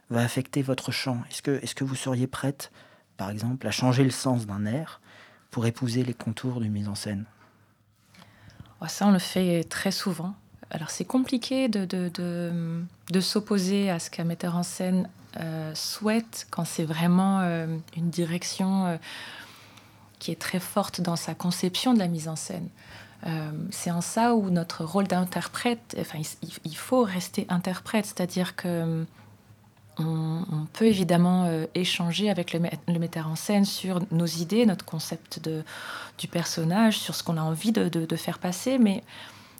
[0.10, 1.21] va affecter votre chant?
[1.29, 2.71] Est-ce que, est que vous seriez prête,
[3.17, 5.01] par exemple, à changer le sens d'un air
[5.49, 7.25] pour épouser les contours d'une mise en scène?
[8.81, 10.34] Oh, ça, on le fait très souvent.
[10.71, 16.65] Alors, c'est compliqué de, de, s'opposer à ce qu'un metteur en scène euh, souhaite quand
[16.65, 18.97] c'est vraiment euh, une direction euh,
[20.19, 22.69] qui est très forte dans sa conception de la mise en scène.
[23.69, 26.19] C'est en ça où notre rôle d'interprète, enfin,
[26.63, 29.05] il, faut rester interprète, c'est-à-dire que
[29.97, 32.60] on, peut évidemment euh, échanger avec le,
[32.99, 35.63] metteur en scène sur nos idées, notre concept de,
[36.17, 39.03] du personnage, sur ce qu'on a envie de, faire passer, mais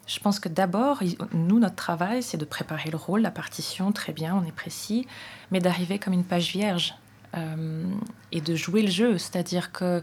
[0.08, 1.02] je pense que d'abord,
[1.34, 5.08] nous, notre travail, c'est de préparer le rôle, la partition, très bien, on est précis,
[5.52, 6.96] mais d'arriver comme une page vierge
[7.38, 7.84] euh,
[8.32, 10.02] et de jouer le jeu, c'est-à-dire que euh,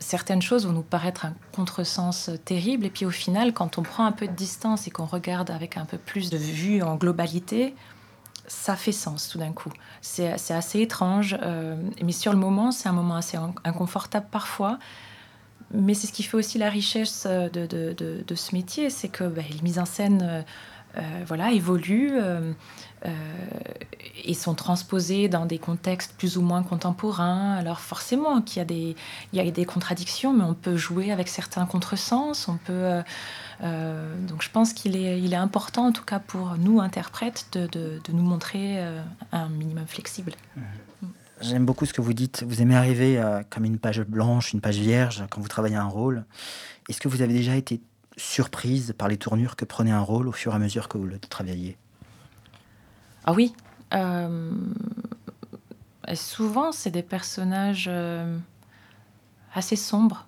[0.00, 4.04] certaines choses vont nous paraître un contresens terrible, et puis au final, quand on prend
[4.04, 7.74] un peu de distance et qu'on regarde avec un peu plus de vue en globalité,
[8.50, 9.72] ça fait sens tout d'un coup.
[10.00, 14.78] C'est assez étrange, euh, mais sur le moment, c'est un moment assez inconfortable parfois.
[15.72, 19.42] Mais c'est ce qui fait aussi la richesse euh, de, ce métier, c'est que bah,
[19.48, 20.42] les mises en scène euh,
[21.26, 22.18] voilà, évoluent
[24.24, 27.54] et sont transposées dans des contextes plus ou moins contemporains.
[27.54, 28.96] Alors forcément qu'il y, a des,
[29.32, 33.02] il y a des contradictions, mais on peut jouer avec certains contresens, on peut...
[33.62, 37.46] Euh, donc je pense qu'il est, il est important, en tout cas pour nous, interprètes,
[37.52, 40.32] de, de, nous montrer euh, un minimum flexible.
[41.40, 42.44] J'aime beaucoup ce que vous dites.
[42.46, 45.88] Vous aimez arriver euh, comme une page blanche, une page vierge quand vous travaillez un
[45.88, 46.24] rôle.
[46.88, 47.80] Est-ce que vous avez déjà été
[48.16, 51.06] surprise par les tournures que prenait un rôle au fur et à mesure que vous
[51.06, 51.76] le travailliez
[53.24, 53.54] Ah oui.
[56.14, 57.90] souvent, c'est des personnages
[59.54, 60.26] assez sombres.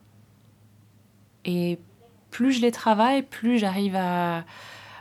[1.44, 1.78] Et
[2.30, 4.44] plus je les travaille, plus j'arrive à...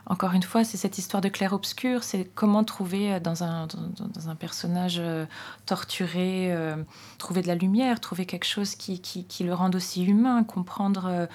[0.07, 4.29] Encore une fois, c'est cette histoire de clair-obscur, c'est comment trouver euh, dans un, dans,
[4.29, 5.25] un personnage euh,
[5.65, 6.75] torturé, euh,
[7.17, 11.27] trouver de la lumière, trouver quelque chose qui, qui, le rende aussi humain, comprendre...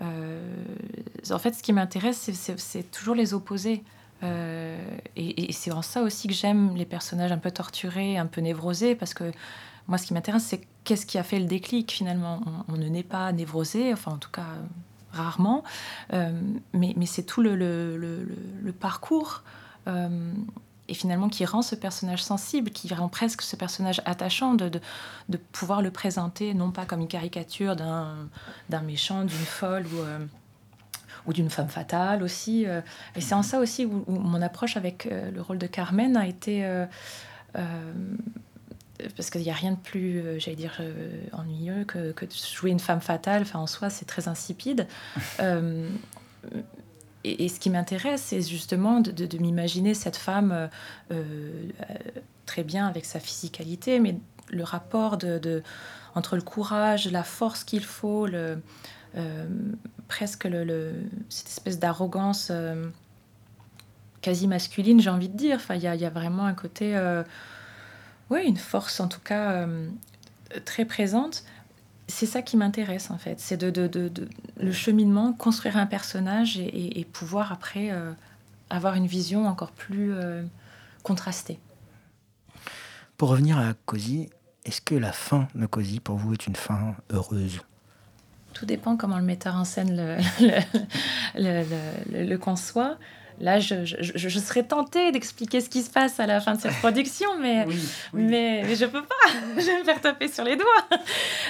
[0.00, 3.82] en fait, ce qui m'intéresse, c'est toujours les opposés.
[4.22, 8.94] et, c'est en ça aussi que j'aime les personnages un peu torturés, un peu névrosés,
[8.94, 9.32] parce que
[9.88, 12.40] moi, ce qui m'intéresse, c'est qu'est-ce qui a fait le déclic finalement.
[12.68, 14.46] On, ne naît pas névrosé, enfin en tout cas
[15.12, 15.64] rarement,
[16.12, 16.30] euh,
[16.72, 18.32] mais, c'est tout le,
[18.78, 19.42] parcours
[20.88, 25.36] et finalement qui rend ce personnage sensible, qui rend presque ce personnage attachant, de, de,
[25.52, 31.50] pouvoir le présenter non pas comme une caricature d'un méchant, d'une folle ou, ou d'une
[31.50, 32.66] femme fatale aussi.
[33.14, 36.64] et c'est en ça aussi où, mon approche avec le rôle de Carmen a été
[39.16, 42.32] parce qu'il n'y a rien de plus, euh, j'allais dire, euh, ennuyeux que, que, de
[42.32, 43.42] jouer une femme fatale.
[43.42, 44.86] Enfin, en soi, c'est très insipide.
[47.26, 50.68] Euh, et, ce qui m'intéresse, c'est justement de, m'imaginer cette femme
[52.46, 54.16] très bien avec sa physicalité, mais
[54.50, 55.18] le rapport
[56.14, 58.58] entre le courage, la force qu'il faut, le,
[60.08, 60.48] presque
[61.28, 62.52] cette espèce d'arrogance
[64.22, 65.56] quasi masculine, j'ai envie de dire.
[65.56, 66.96] Enfin, il y, a vraiment un côté
[68.30, 69.88] oui, une force en tout cas euh,
[70.64, 71.44] très présente.
[72.08, 74.10] C'est ça qui m'intéresse en fait, c'est de, de,
[74.60, 78.12] le cheminement, construire un personnage et, pouvoir après euh,
[78.70, 80.44] avoir une vision encore plus euh,
[81.02, 81.58] contrastée.
[83.16, 84.28] Pour revenir à Cosy,
[84.64, 87.60] est-ce que la fin de Cosy pour vous est une fin heureuse?
[88.52, 90.16] Tout dépend comment le metteur en scène le,
[91.34, 92.98] le, le conçoit.
[93.38, 96.76] Là, je, je, serais tentée d'expliquer ce qui se passe à la fin de cette
[96.78, 97.66] production, mais,
[98.14, 99.14] mais, mais, je peux pas.
[99.58, 100.98] je vais me faire taper sur les doigts.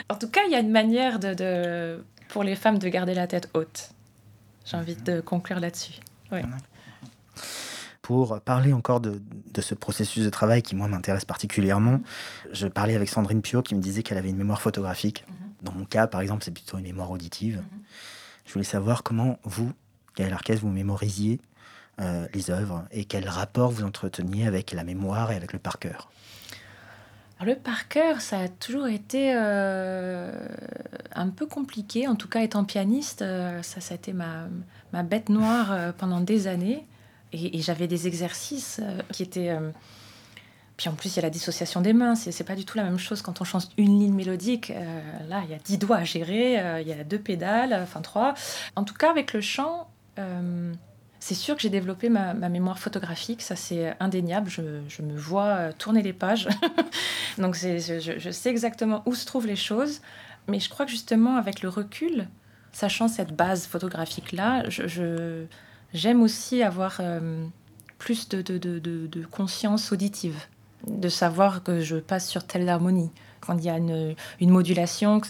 [0.08, 3.28] En tout cas, il y a une manière de, pour les femmes de garder la
[3.28, 3.90] tête haute.
[4.64, 6.00] J'ai envie de conclure là-dessus.
[8.02, 9.22] Pour parler encore de,
[9.52, 12.00] de, ce processus de travail qui, moi, m'intéresse particulièrement,
[12.52, 15.24] je parlais avec Sandrine Pio qui me disait qu'elle avait une mémoire photographique.
[15.28, 15.34] Mhm.
[15.62, 17.58] Dans mon cas, par exemple, c'est plutôt une mémoire auditive.
[17.58, 17.80] Mhm.
[18.44, 19.72] Je voulais savoir comment vous,
[20.16, 21.40] Gaël Arquez, vous mémorisiez
[21.98, 25.78] euh, les œuvres et quel rapport vous entreteniez avec la mémoire et avec le par
[25.78, 26.10] cœur?
[27.42, 30.30] Le par cœur, ça a toujours été euh,
[31.14, 32.06] un peu compliqué.
[32.06, 34.46] En tout cas, étant pianiste, euh, ça, ça a été ma,
[34.92, 36.86] ma bête noire pendant des années.
[37.32, 38.80] Et, j'avais des exercices
[39.12, 39.56] qui étaient.
[40.76, 42.14] Puis en plus, il y a la dissociation des mains.
[42.14, 44.70] C'est pas du tout la même chose quand on chante une ligne mélodique.
[45.28, 48.34] là, il y a dix doigts à gérer, il y a deux pédales, enfin trois.
[48.76, 49.88] En tout cas, avec le chant,
[51.26, 54.48] c'est sûr que j'ai développé ma, mémoire photographique, ça c'est indéniable.
[54.48, 56.46] Je, me vois euh, tourner les pages.
[57.38, 60.02] Donc je, sais exactement où se trouvent les choses.
[60.46, 62.28] Mais je crois que justement, avec le recul,
[62.70, 64.66] sachant cette base photographique-là,
[65.92, 67.44] j'aime aussi avoir euh,
[67.98, 70.38] plus de, de, conscience auditive,
[70.86, 73.10] de savoir que je passe sur telle harmonie.
[73.40, 75.20] Quand il y a une, une modulation,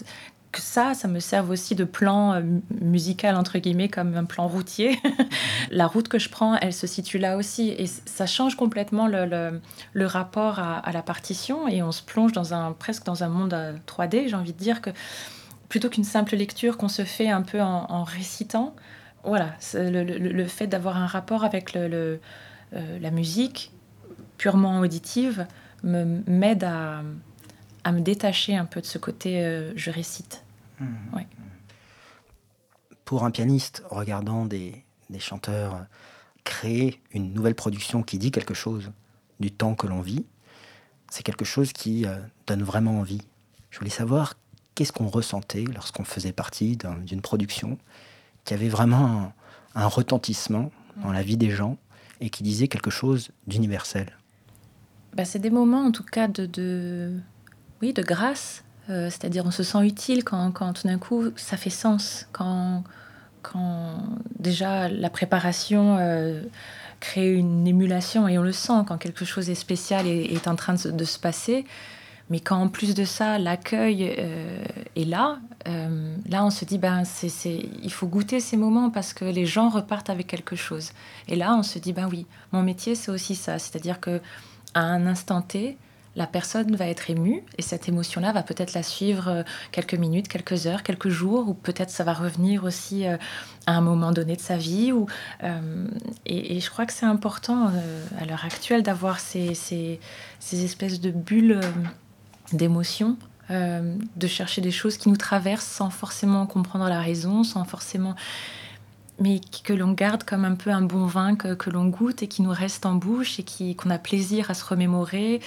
[0.51, 2.41] que ça, ça me serve aussi de plan euh,
[2.81, 4.99] musical, entre guillemets, comme un plan routier.
[5.71, 7.69] la route que je prends, elle se situe là aussi.
[7.69, 9.59] Et ça change complètement le,
[9.93, 11.67] le, rapport à, la partition.
[11.67, 13.55] Et on se plonge dans un, presque dans un monde
[13.87, 14.25] 3D.
[14.25, 14.89] Euh, J'ai envie de dire que
[15.69, 18.73] plutôt qu'une simple lecture qu'on se fait un peu en, récitant,
[19.25, 22.17] voilà, le, fait d'avoir un rapport avec euh,
[22.71, 23.73] la musique
[24.37, 25.45] purement auditive
[25.83, 27.01] m'aide à
[27.87, 30.43] à me détacher un peu de ce côté euh, je récite.
[30.81, 31.21] Mmh.
[33.05, 35.85] Pour un pianiste, regardant des, des, chanteurs
[36.43, 38.91] créer une nouvelle production qui dit quelque chose
[39.39, 40.25] du temps que l'on vit,
[41.09, 43.21] c'est quelque chose qui euh, donne vraiment envie.
[43.69, 44.33] Je voulais savoir
[44.75, 47.77] qu'est-ce qu'on ressentait lorsqu'on faisait partie d'une production
[48.43, 49.31] qui avait vraiment
[49.75, 50.71] un, retentissement
[51.01, 51.77] dans la vie des gens
[52.19, 54.17] et qui disait quelque chose d'universel.
[55.13, 57.21] Bah, c'est des moments en tout cas de, de
[57.81, 58.63] oui, de grâce.
[58.89, 62.83] Euh, c'est-à-dire on se sent utile quand, quand tout d'un coup ça fait sens, quand,
[63.41, 64.01] quand
[64.39, 66.41] déjà la préparation euh,
[67.01, 70.55] crée une émulation et on le sent quand quelque chose est spécial et est en
[70.55, 71.65] train de, se passer.
[72.29, 74.63] Mais quand en plus de ça l'accueil euh,
[74.95, 79.25] est là, là on se dit ben c'est, il faut goûter ces moments parce que
[79.25, 80.91] les gens repartent avec quelque chose.
[81.27, 84.21] Et là on se dit ben oui, mon métier c'est aussi ça, c'est-à-dire que
[84.73, 85.77] à un instant T,
[86.17, 90.27] la personne va être émue et cette émotion-là va peut-être la suivre euh, quelques minutes,
[90.27, 93.17] quelques heures, quelques jours, ou peut-être ça va revenir aussi euh,
[93.67, 94.91] à un moment donné de sa vie.
[94.91, 95.05] Ou,
[95.43, 95.87] euh,
[96.25, 97.71] et, je crois que c'est important
[98.19, 99.99] à l'heure actuelle d'avoir ces, ces,
[100.51, 101.61] espèces de bulles
[102.51, 103.17] d'émotions.
[103.49, 108.15] de chercher des choses qui nous traversent sans forcément comprendre la raison, sans forcément
[109.19, 112.27] mais que l'on garde comme un peu un bon vin que, que l'on goûte et
[112.27, 115.41] qui nous reste en bouche et qu'on a plaisir à se remémorer,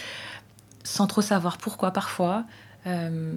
[0.85, 2.45] sans trop savoir pourquoi parfois.
[2.87, 3.33] Euh,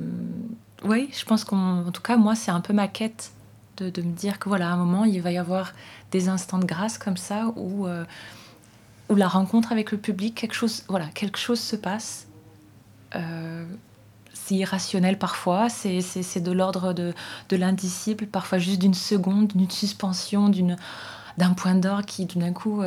[0.84, 3.32] oui, je pense qu'en tout cas, moi, c'est un peu ma quête
[3.78, 5.74] de, de, me dire que voilà, un moment, il va y avoir
[6.12, 8.06] des instants de grâce comme ça où, euh,
[9.10, 12.28] où la rencontre avec le public, quelque chose, voilà, quelque chose se passe.
[13.16, 13.66] Euh,
[14.34, 17.14] c'est irrationnel parfois, c'est de l'ordre de,
[17.50, 20.52] de l'indicible, parfois juste d'une seconde, d'une suspension,
[21.38, 22.82] d'un point d'or qui, d'un coup,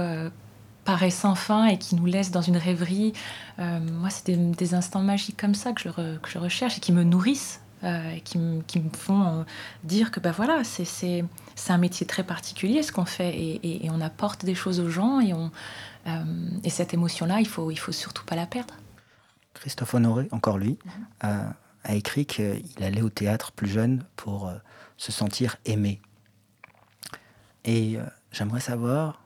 [0.87, 3.12] paraît sans fin et qui nous laisse dans une rêverie.
[3.59, 6.93] Euh, moi, c'est des, instants magiques comme ça que je, que je recherche et qui
[6.93, 9.45] me nourrissent euh, et qui, qui, me font
[9.84, 11.24] dire que ben voilà, c'est
[11.68, 15.20] un métier très particulier ce qu'on fait et, et, on apporte des choses aux gens
[15.20, 15.51] et, on,
[16.64, 18.74] et cette émotion-là, il faut, il faut surtout pas la perdre.
[19.55, 21.53] Christophe Honoré, encore lui, mhm.
[21.84, 24.53] a écrit qu'il allait au théâtre plus jeune pour
[24.97, 26.01] se sentir aimé.
[27.64, 27.99] Et
[28.30, 29.25] j'aimerais savoir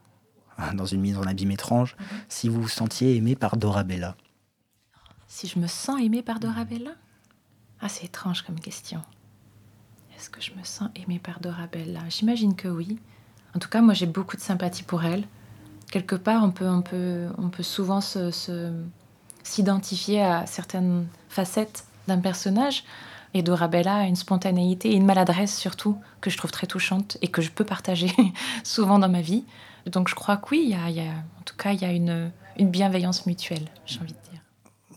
[0.74, 2.06] dans une mise en abîme étrange, mhm.
[2.28, 4.16] si vous vous sentiez aimé par Dorabella.
[5.26, 6.90] Si je me sens aimé par Dorabella
[7.80, 9.02] Ah, c'est étrange comme question.
[10.16, 12.98] Est-ce que je me sens aimé par Dorabella J'imagine que oui.
[13.54, 15.24] En tout cas, moi, j'ai beaucoup de sympathie pour elle.
[15.90, 18.00] Quelque part, on peut, on peut, on peut souvent
[19.42, 22.84] s'identifier à certaines facettes d'un personnage.
[23.34, 27.28] Et Dorabella a une spontanéité et une maladresse surtout que je trouve très touchante et
[27.28, 28.10] que je peux partager
[28.64, 29.44] souvent dans ma vie.
[29.86, 32.32] Donc je crois que oui, il y a, en tout cas, il y a une,
[32.58, 34.40] une bienveillance mutuelle, j'ai envie de dire.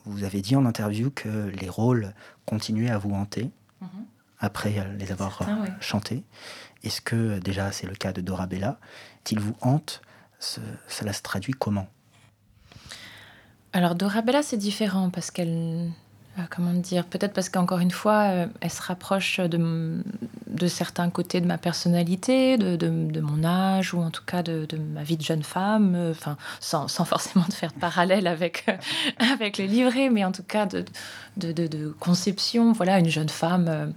[0.06, 2.14] Vous avez dit en interview que les rôles
[2.46, 4.06] continuaient à vous hanter mhm.
[4.40, 5.40] après les avoir
[5.80, 6.24] chantés.
[6.84, 8.80] Est-ce que déjà c'est le cas de Dora Bella
[9.24, 10.02] S'il vous hante,
[10.40, 11.88] cela se traduit comment?
[13.72, 15.92] Alors Dora Bella c'est différent parce qu'elle
[16.50, 21.46] comment dire Peut-être parce qu'encore une fois, euh, elle se rapproche de, certains côtés de
[21.46, 25.94] ma personnalité, de, mon âge, ou en tout cas de, ma vie de jeune femme,
[25.96, 28.66] euh, enfin, sans, forcément de faire de parallèle avec,
[29.58, 32.72] les livrets, mais en tout cas de, conception.
[32.72, 33.94] Voilà, une jeune femme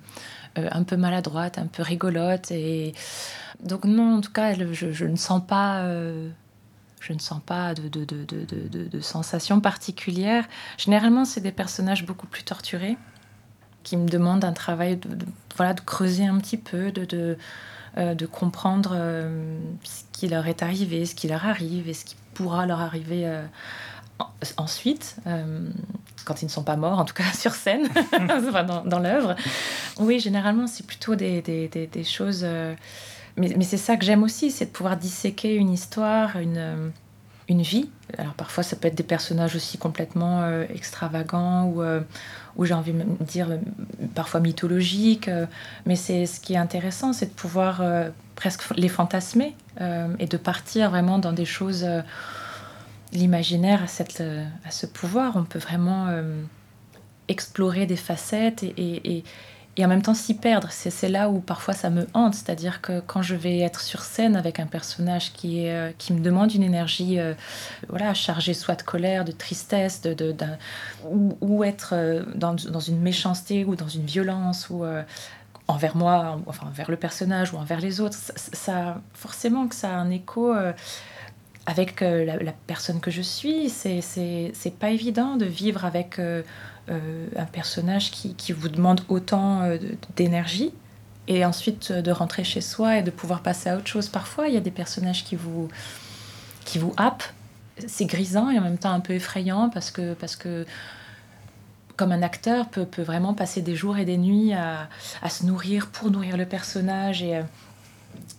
[0.57, 2.51] un peu maladroite, un peu rigolote.
[2.51, 2.95] Et
[3.63, 5.87] donc, non, en tout cas, je ne sens pas
[7.07, 10.45] je ne sens pas de, de, de, sensations particulières.
[10.77, 12.97] Généralement, c'est des personnages beaucoup plus torturés
[13.85, 15.09] qui me demandent un travail de,
[15.57, 17.39] voilà, de creuser un petit peu, de,
[17.97, 22.17] euh, comprendre euh, ce qui leur est arrivé, ce qui leur arrive et ce qui
[22.35, 23.45] pourra leur arriver euh,
[24.57, 25.17] ensuite,
[26.25, 27.89] quand ils ne sont pas morts, en tout cas sur scène,
[28.87, 29.37] dans, l'œuvre.
[30.01, 32.45] Oui, généralement, c'est plutôt des choses
[33.37, 36.89] mais, c'est ça que j'aime aussi, c'est de pouvoir disséquer une histoire, une, euh,
[37.49, 37.91] une vie.
[38.17, 42.01] Alors parfois, ça peut être des personnages aussi complètement euh, extravagants ou, euh,
[42.63, 43.59] j'ai envie de dire
[44.15, 45.31] parfois mythologiques.
[45.85, 47.83] mais c'est ce qui est intéressant, c'est de pouvoir
[48.35, 49.55] presque les fantasmer
[50.19, 51.87] et de partir vraiment dans des choses.
[53.13, 54.23] L'imaginaire cette,
[54.65, 56.07] à ce pouvoir, on peut vraiment
[57.29, 59.25] explorer des facettes et, et et
[59.85, 60.69] en même temps s'y perdre.
[60.71, 64.35] C'est là où parfois ça me hante, c'est-à-dire que quand je vais être sur scène
[64.37, 67.35] avec un personnage qui, est, euh, qui me demande une énergie euh,
[67.89, 70.35] voilà, chargée soit de colère, de tristesse, de, de
[71.05, 74.85] ou, être euh, dans, dans, une méchanceté ou dans une violence ou
[75.69, 79.97] envers moi, enfin envers le personnage ou envers les autres, ça, forcément que ça a
[79.97, 80.55] un écho
[81.67, 83.69] avec la, personne que je suis.
[83.69, 86.21] C'est pas évident de vivre avec
[86.89, 89.79] un personnage qui, qui, vous demande autant euh,
[90.15, 90.73] d'énergie
[91.29, 94.09] et ensuite euh, de rentrer chez soi et de pouvoir passer à autre chose.
[94.09, 95.69] Parfois, il y a des personnages qui vous,
[96.65, 97.33] qui vous happent.
[97.87, 100.65] C'est grisant et en même temps un peu effrayant parce que, parce que
[101.97, 104.89] comme un acteur peut, peut vraiment passer des jours et des nuits à,
[105.23, 107.43] à se nourrir pour nourrir le personnage et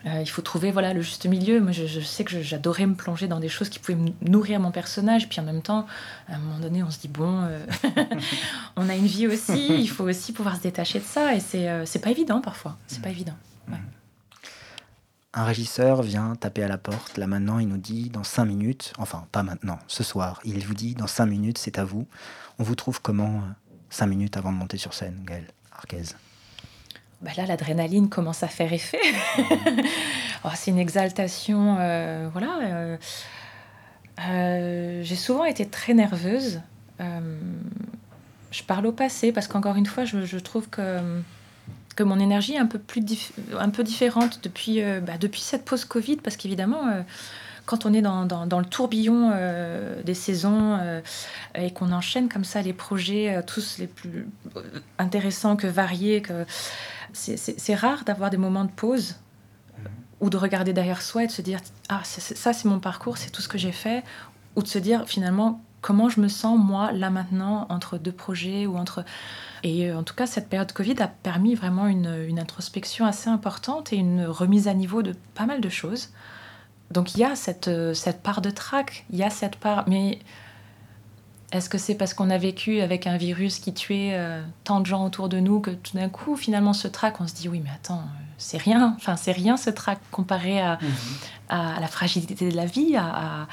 [0.06, 1.60] euh, il faut trouver voilà le juste milieu.
[1.60, 5.28] Moi, je, sais que j'adorais me plonger dans des choses qui pouvaient nourrir mon personnage.
[5.30, 5.86] Puis en même temps,
[6.28, 7.66] à un moment donné, on se dit bon, euh,
[8.76, 9.68] on a une vie aussi.
[9.70, 11.36] Il faut aussi pouvoir se détacher de ça.
[11.36, 12.78] Et c'est euh, pas évident parfois.
[12.88, 13.36] C'est pas évident.
[15.34, 17.18] Un régisseur vient taper à la porte.
[17.18, 18.94] Là maintenant, il nous dit dans cinq minutes.
[18.98, 19.78] Enfin, pas maintenant.
[19.88, 22.08] Ce soir, il vous dit dans cinq minutes, c'est à vous.
[22.60, 23.44] On vous trouve comment
[23.90, 26.04] cinq minutes avant de monter sur scène, Gaël Arquez
[27.22, 29.00] bah là, l'adrénaline commence à faire effet.
[30.46, 31.78] Oh, c'est une exaltation.
[31.80, 32.60] Euh, voilà.
[32.64, 32.98] Euh,
[34.30, 36.62] euh, j'ai souvent été très nerveuse.
[37.00, 41.00] je parle au passé parce qu'encore une fois, je, trouve que,
[41.96, 43.04] que mon énergie est un peu, plus
[43.60, 46.84] un peu différente depuis, bah, depuis cette pause Covid parce qu'évidemment
[47.66, 49.34] quand on est dans, dans, le tourbillon
[50.06, 50.80] des saisons
[51.56, 54.28] et qu'on enchaîne comme ça les projets, tous les plus
[54.98, 56.46] intéressants que variés, que
[57.14, 59.16] c'est rare d'avoir des moments de pause
[59.78, 59.86] mhm.
[60.22, 63.30] ou de regarder derrière soi et de se dire ah ça c'est mon parcours, c'est
[63.30, 64.04] tout ce que j'ai fait,
[64.56, 68.66] ou de se dire finalement comment je me sens moi là maintenant entre deux projets
[68.66, 69.06] ou entre
[69.64, 73.30] et euh, en tout cas cette période Covid a permis vraiment une, une, introspection assez
[73.30, 76.10] importante et une remise à niveau de pas mal de choses.
[76.92, 79.86] Donc il y a cette, euh, cette part de trac, il y a cette part
[79.88, 80.20] mais
[81.52, 84.86] est-ce que c'est parce qu'on a vécu avec un virus qui tuait euh, tant de
[84.86, 87.62] gens autour de nous que tout d'un coup, finalement, ce trac, on se dit oui,
[87.64, 88.94] mais attends, euh, c'est rien.
[88.98, 90.90] Enfin, c'est rien ce trac comparé à, mhm.
[91.50, 93.48] à, la fragilité de la vie, à,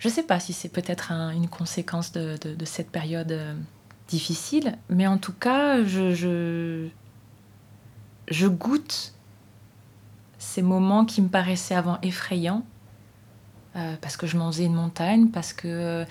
[0.00, 3.54] je ne sais pas si c'est peut-être une conséquence de, cette période euh,
[4.08, 6.88] difficile, mais en tout cas, je,
[8.26, 9.12] je, goûte
[10.38, 12.64] ces moments qui me paraissaient avant effrayants,
[13.76, 16.06] euh, parce que je m'en faisais une montagne, parce que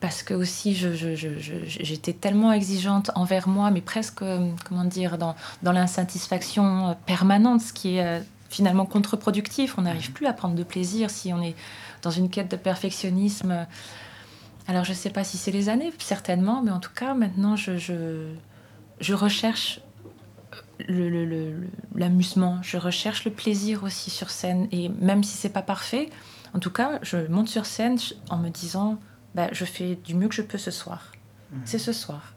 [0.00, 4.22] parce que aussi j'étais tellement exigeante envers moi, mais presque,
[4.68, 9.78] comment dire, dans, l'insatisfaction permanente, ce qui est finalement contre-productif.
[9.78, 11.54] On n'arrive plus à prendre de plaisir si on est
[12.02, 13.66] dans une quête de perfectionnisme.
[14.68, 17.56] Alors je ne sais pas si c'est les années, certainement, mais en tout cas maintenant
[17.56, 17.76] je,
[18.98, 19.80] je, recherche
[21.94, 24.68] l'amusement, je recherche le plaisir aussi sur scène.
[24.72, 26.10] Et même si c'est pas parfait,
[26.54, 28.98] en tout cas, je monte sur scène en me disant,
[29.36, 31.12] bah, je fais du mieux que je peux ce soir.
[31.52, 31.56] Mmh.
[31.66, 32.32] C'est ce soir.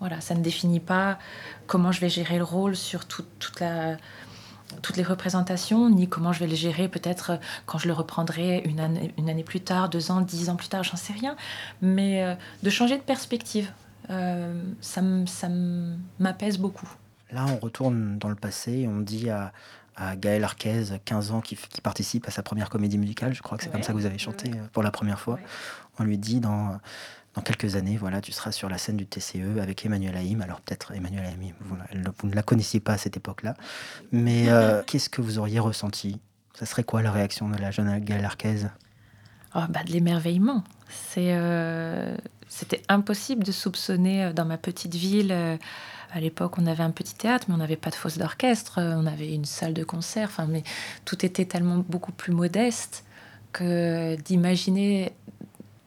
[0.00, 1.18] Voilà, ça ne définit pas
[1.66, 3.96] comment je vais gérer le rôle sur toute la,
[4.82, 8.80] toutes les représentations, ni comment je vais les gérer peut-être quand je le reprendrai une
[8.80, 11.36] année, une année plus tard, deux ans, dix ans plus tard, j'en sais rien.
[11.80, 13.70] Mais euh, de changer de perspective,
[14.10, 15.00] euh, ça
[16.18, 16.88] m'apaise beaucoup.
[17.30, 19.52] Là, on retourne dans le passé et on dit à,
[19.96, 23.64] à Gaël Arquez, 15 ans, qui, participe à sa première comédie musicale, je crois que
[23.64, 25.38] c'est comme ça que vous avez chanté euh, pour la première fois.
[25.98, 26.78] On lui dit dans
[27.34, 30.40] dans quelques années, voilà, tu seras sur la scène du TCE avec Emmanuel Haïm.
[30.40, 33.54] Alors peut-être Emmanuel Haïm, vous, ne la connaissiez pas à cette époque-là,
[34.10, 36.18] mais euh, qu'est-ce que vous auriez ressenti?
[36.54, 38.68] Ça serait quoi la réaction de la jeune Gaëlle Arquez?
[39.54, 40.64] Oh, bah, De l'émerveillement.
[40.88, 42.16] C'est, euh,
[42.48, 45.58] c'était impossible de soupçonner dans ma petite ville.
[46.12, 48.80] À l'époque, on avait un petit théâtre, mais on n'avait pas de fosse d'orchestre.
[48.80, 50.28] On avait une salle de concert.
[50.28, 50.62] Enfin, mais
[51.04, 53.04] tout était tellement beaucoup plus modeste
[53.52, 55.12] que d'imaginer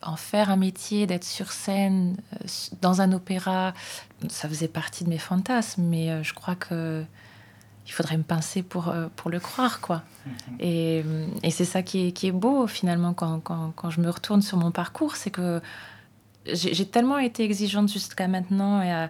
[0.02, 2.48] en faire un métier, d'être sur scène, euh,
[2.82, 3.74] dans un opéra,
[4.30, 7.04] ça faisait partie de mes fantasmes, mais euh, je crois que
[7.86, 10.04] il faudrait me pincer pour, euh, pour le croire, quoi.
[10.60, 11.04] Et,
[11.42, 14.42] et c'est ça qui est, qui est, beau, finalement, quand, quand, quand, je me retourne
[14.42, 15.60] sur mon parcours, c'est que
[16.46, 19.08] j'ai tellement été exigeante jusqu'à maintenant, et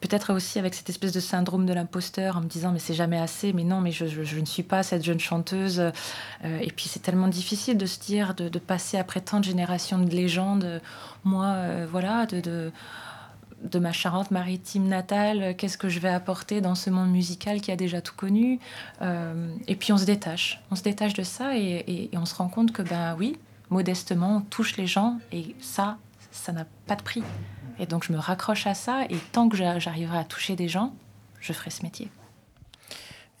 [0.00, 3.18] peut-être aussi avec cette espèce de syndrome de l'imposteur, en me disant mais c'est jamais
[3.18, 5.80] assez, mais non, mais je, ne suis pas cette jeune chanteuse.
[5.80, 9.98] Euh, et puis c'est tellement difficile de se dire, de, passer après tant de générations
[9.98, 10.80] de légendes.
[11.24, 12.72] Moi, euh, voilà, de,
[13.62, 17.76] de, ma Charente-Maritime natale, qu'est-ce que je vais apporter dans ce monde musical qui a
[17.76, 18.58] déjà tout connu?
[19.02, 22.34] Euh, Et puis on se détache, on se détache de ça et, et on se
[22.34, 23.36] rend compte que ben oui,
[23.70, 25.96] modestement, on touche les gens et ça,
[26.32, 27.22] ça n'a pas de prix.
[27.78, 30.92] Et donc je me raccroche à ça et tant que j'arriverai à toucher des gens,
[31.40, 32.10] je ferai ce métier.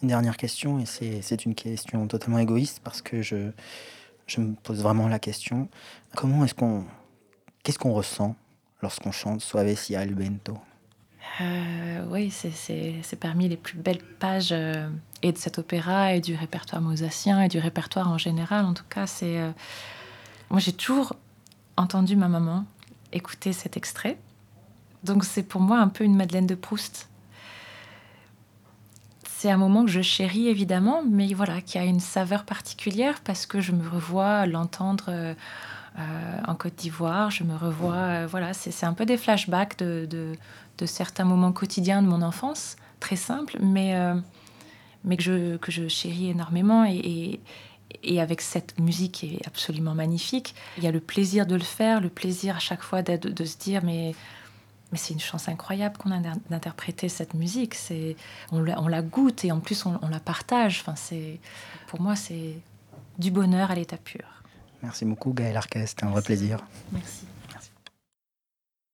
[0.02, 3.52] Une dernière question, et c'est une question totalement égoïste parce que je,
[4.26, 5.68] je me pose vraiment la question.
[6.16, 6.84] Comment est-ce qu'on...
[7.62, 8.34] Qu'est-ce qu'on ressent
[8.82, 10.58] lorsqu'on chante Suave si al bento
[11.40, 14.88] euh, Oui, c'est parmi les plus belles pages euh,
[15.22, 18.64] et de cet opéra et du répertoire mosassien et du répertoire en général.
[18.64, 19.38] En tout cas, c'est...
[19.38, 19.52] Euh,
[20.50, 21.14] moi, j'ai toujours
[21.76, 22.64] entendu ma maman
[23.12, 24.18] écouter cet extrait.
[25.04, 27.08] Donc c'est pour moi un peu une Madeleine de Proust.
[29.24, 33.44] C'est un moment que je chéris évidemment, mais voilà, qui a une saveur particulière parce
[33.44, 35.34] que je me revois l'entendre euh,
[35.98, 40.36] euh, en Côte d'Ivoire, je me revois, euh, voilà, c'est un peu des flashbacks de,
[40.84, 43.94] certains moments quotidiens de mon enfance, très simples, mais,
[45.04, 47.40] mais que, je, que je chéris énormément et, et
[48.18, 52.00] avec cette musique qui est absolument magnifique, il y a le plaisir de le faire,
[52.00, 54.14] le plaisir à chaque fois de, de se dire mais
[54.92, 56.20] mais c'est une chance incroyable qu'on a
[56.50, 57.74] d'interpréter cette musique.
[57.74, 58.14] C'est
[58.52, 60.80] on, on, la goûte et en plus on, la partage.
[60.82, 61.40] Enfin, c'est
[61.86, 62.56] pour moi c'est
[63.18, 64.24] du bonheur à l'état pur.
[64.82, 66.58] Merci beaucoup Gaël Arquet, c'était un vrai plaisir.
[66.92, 67.24] Merci.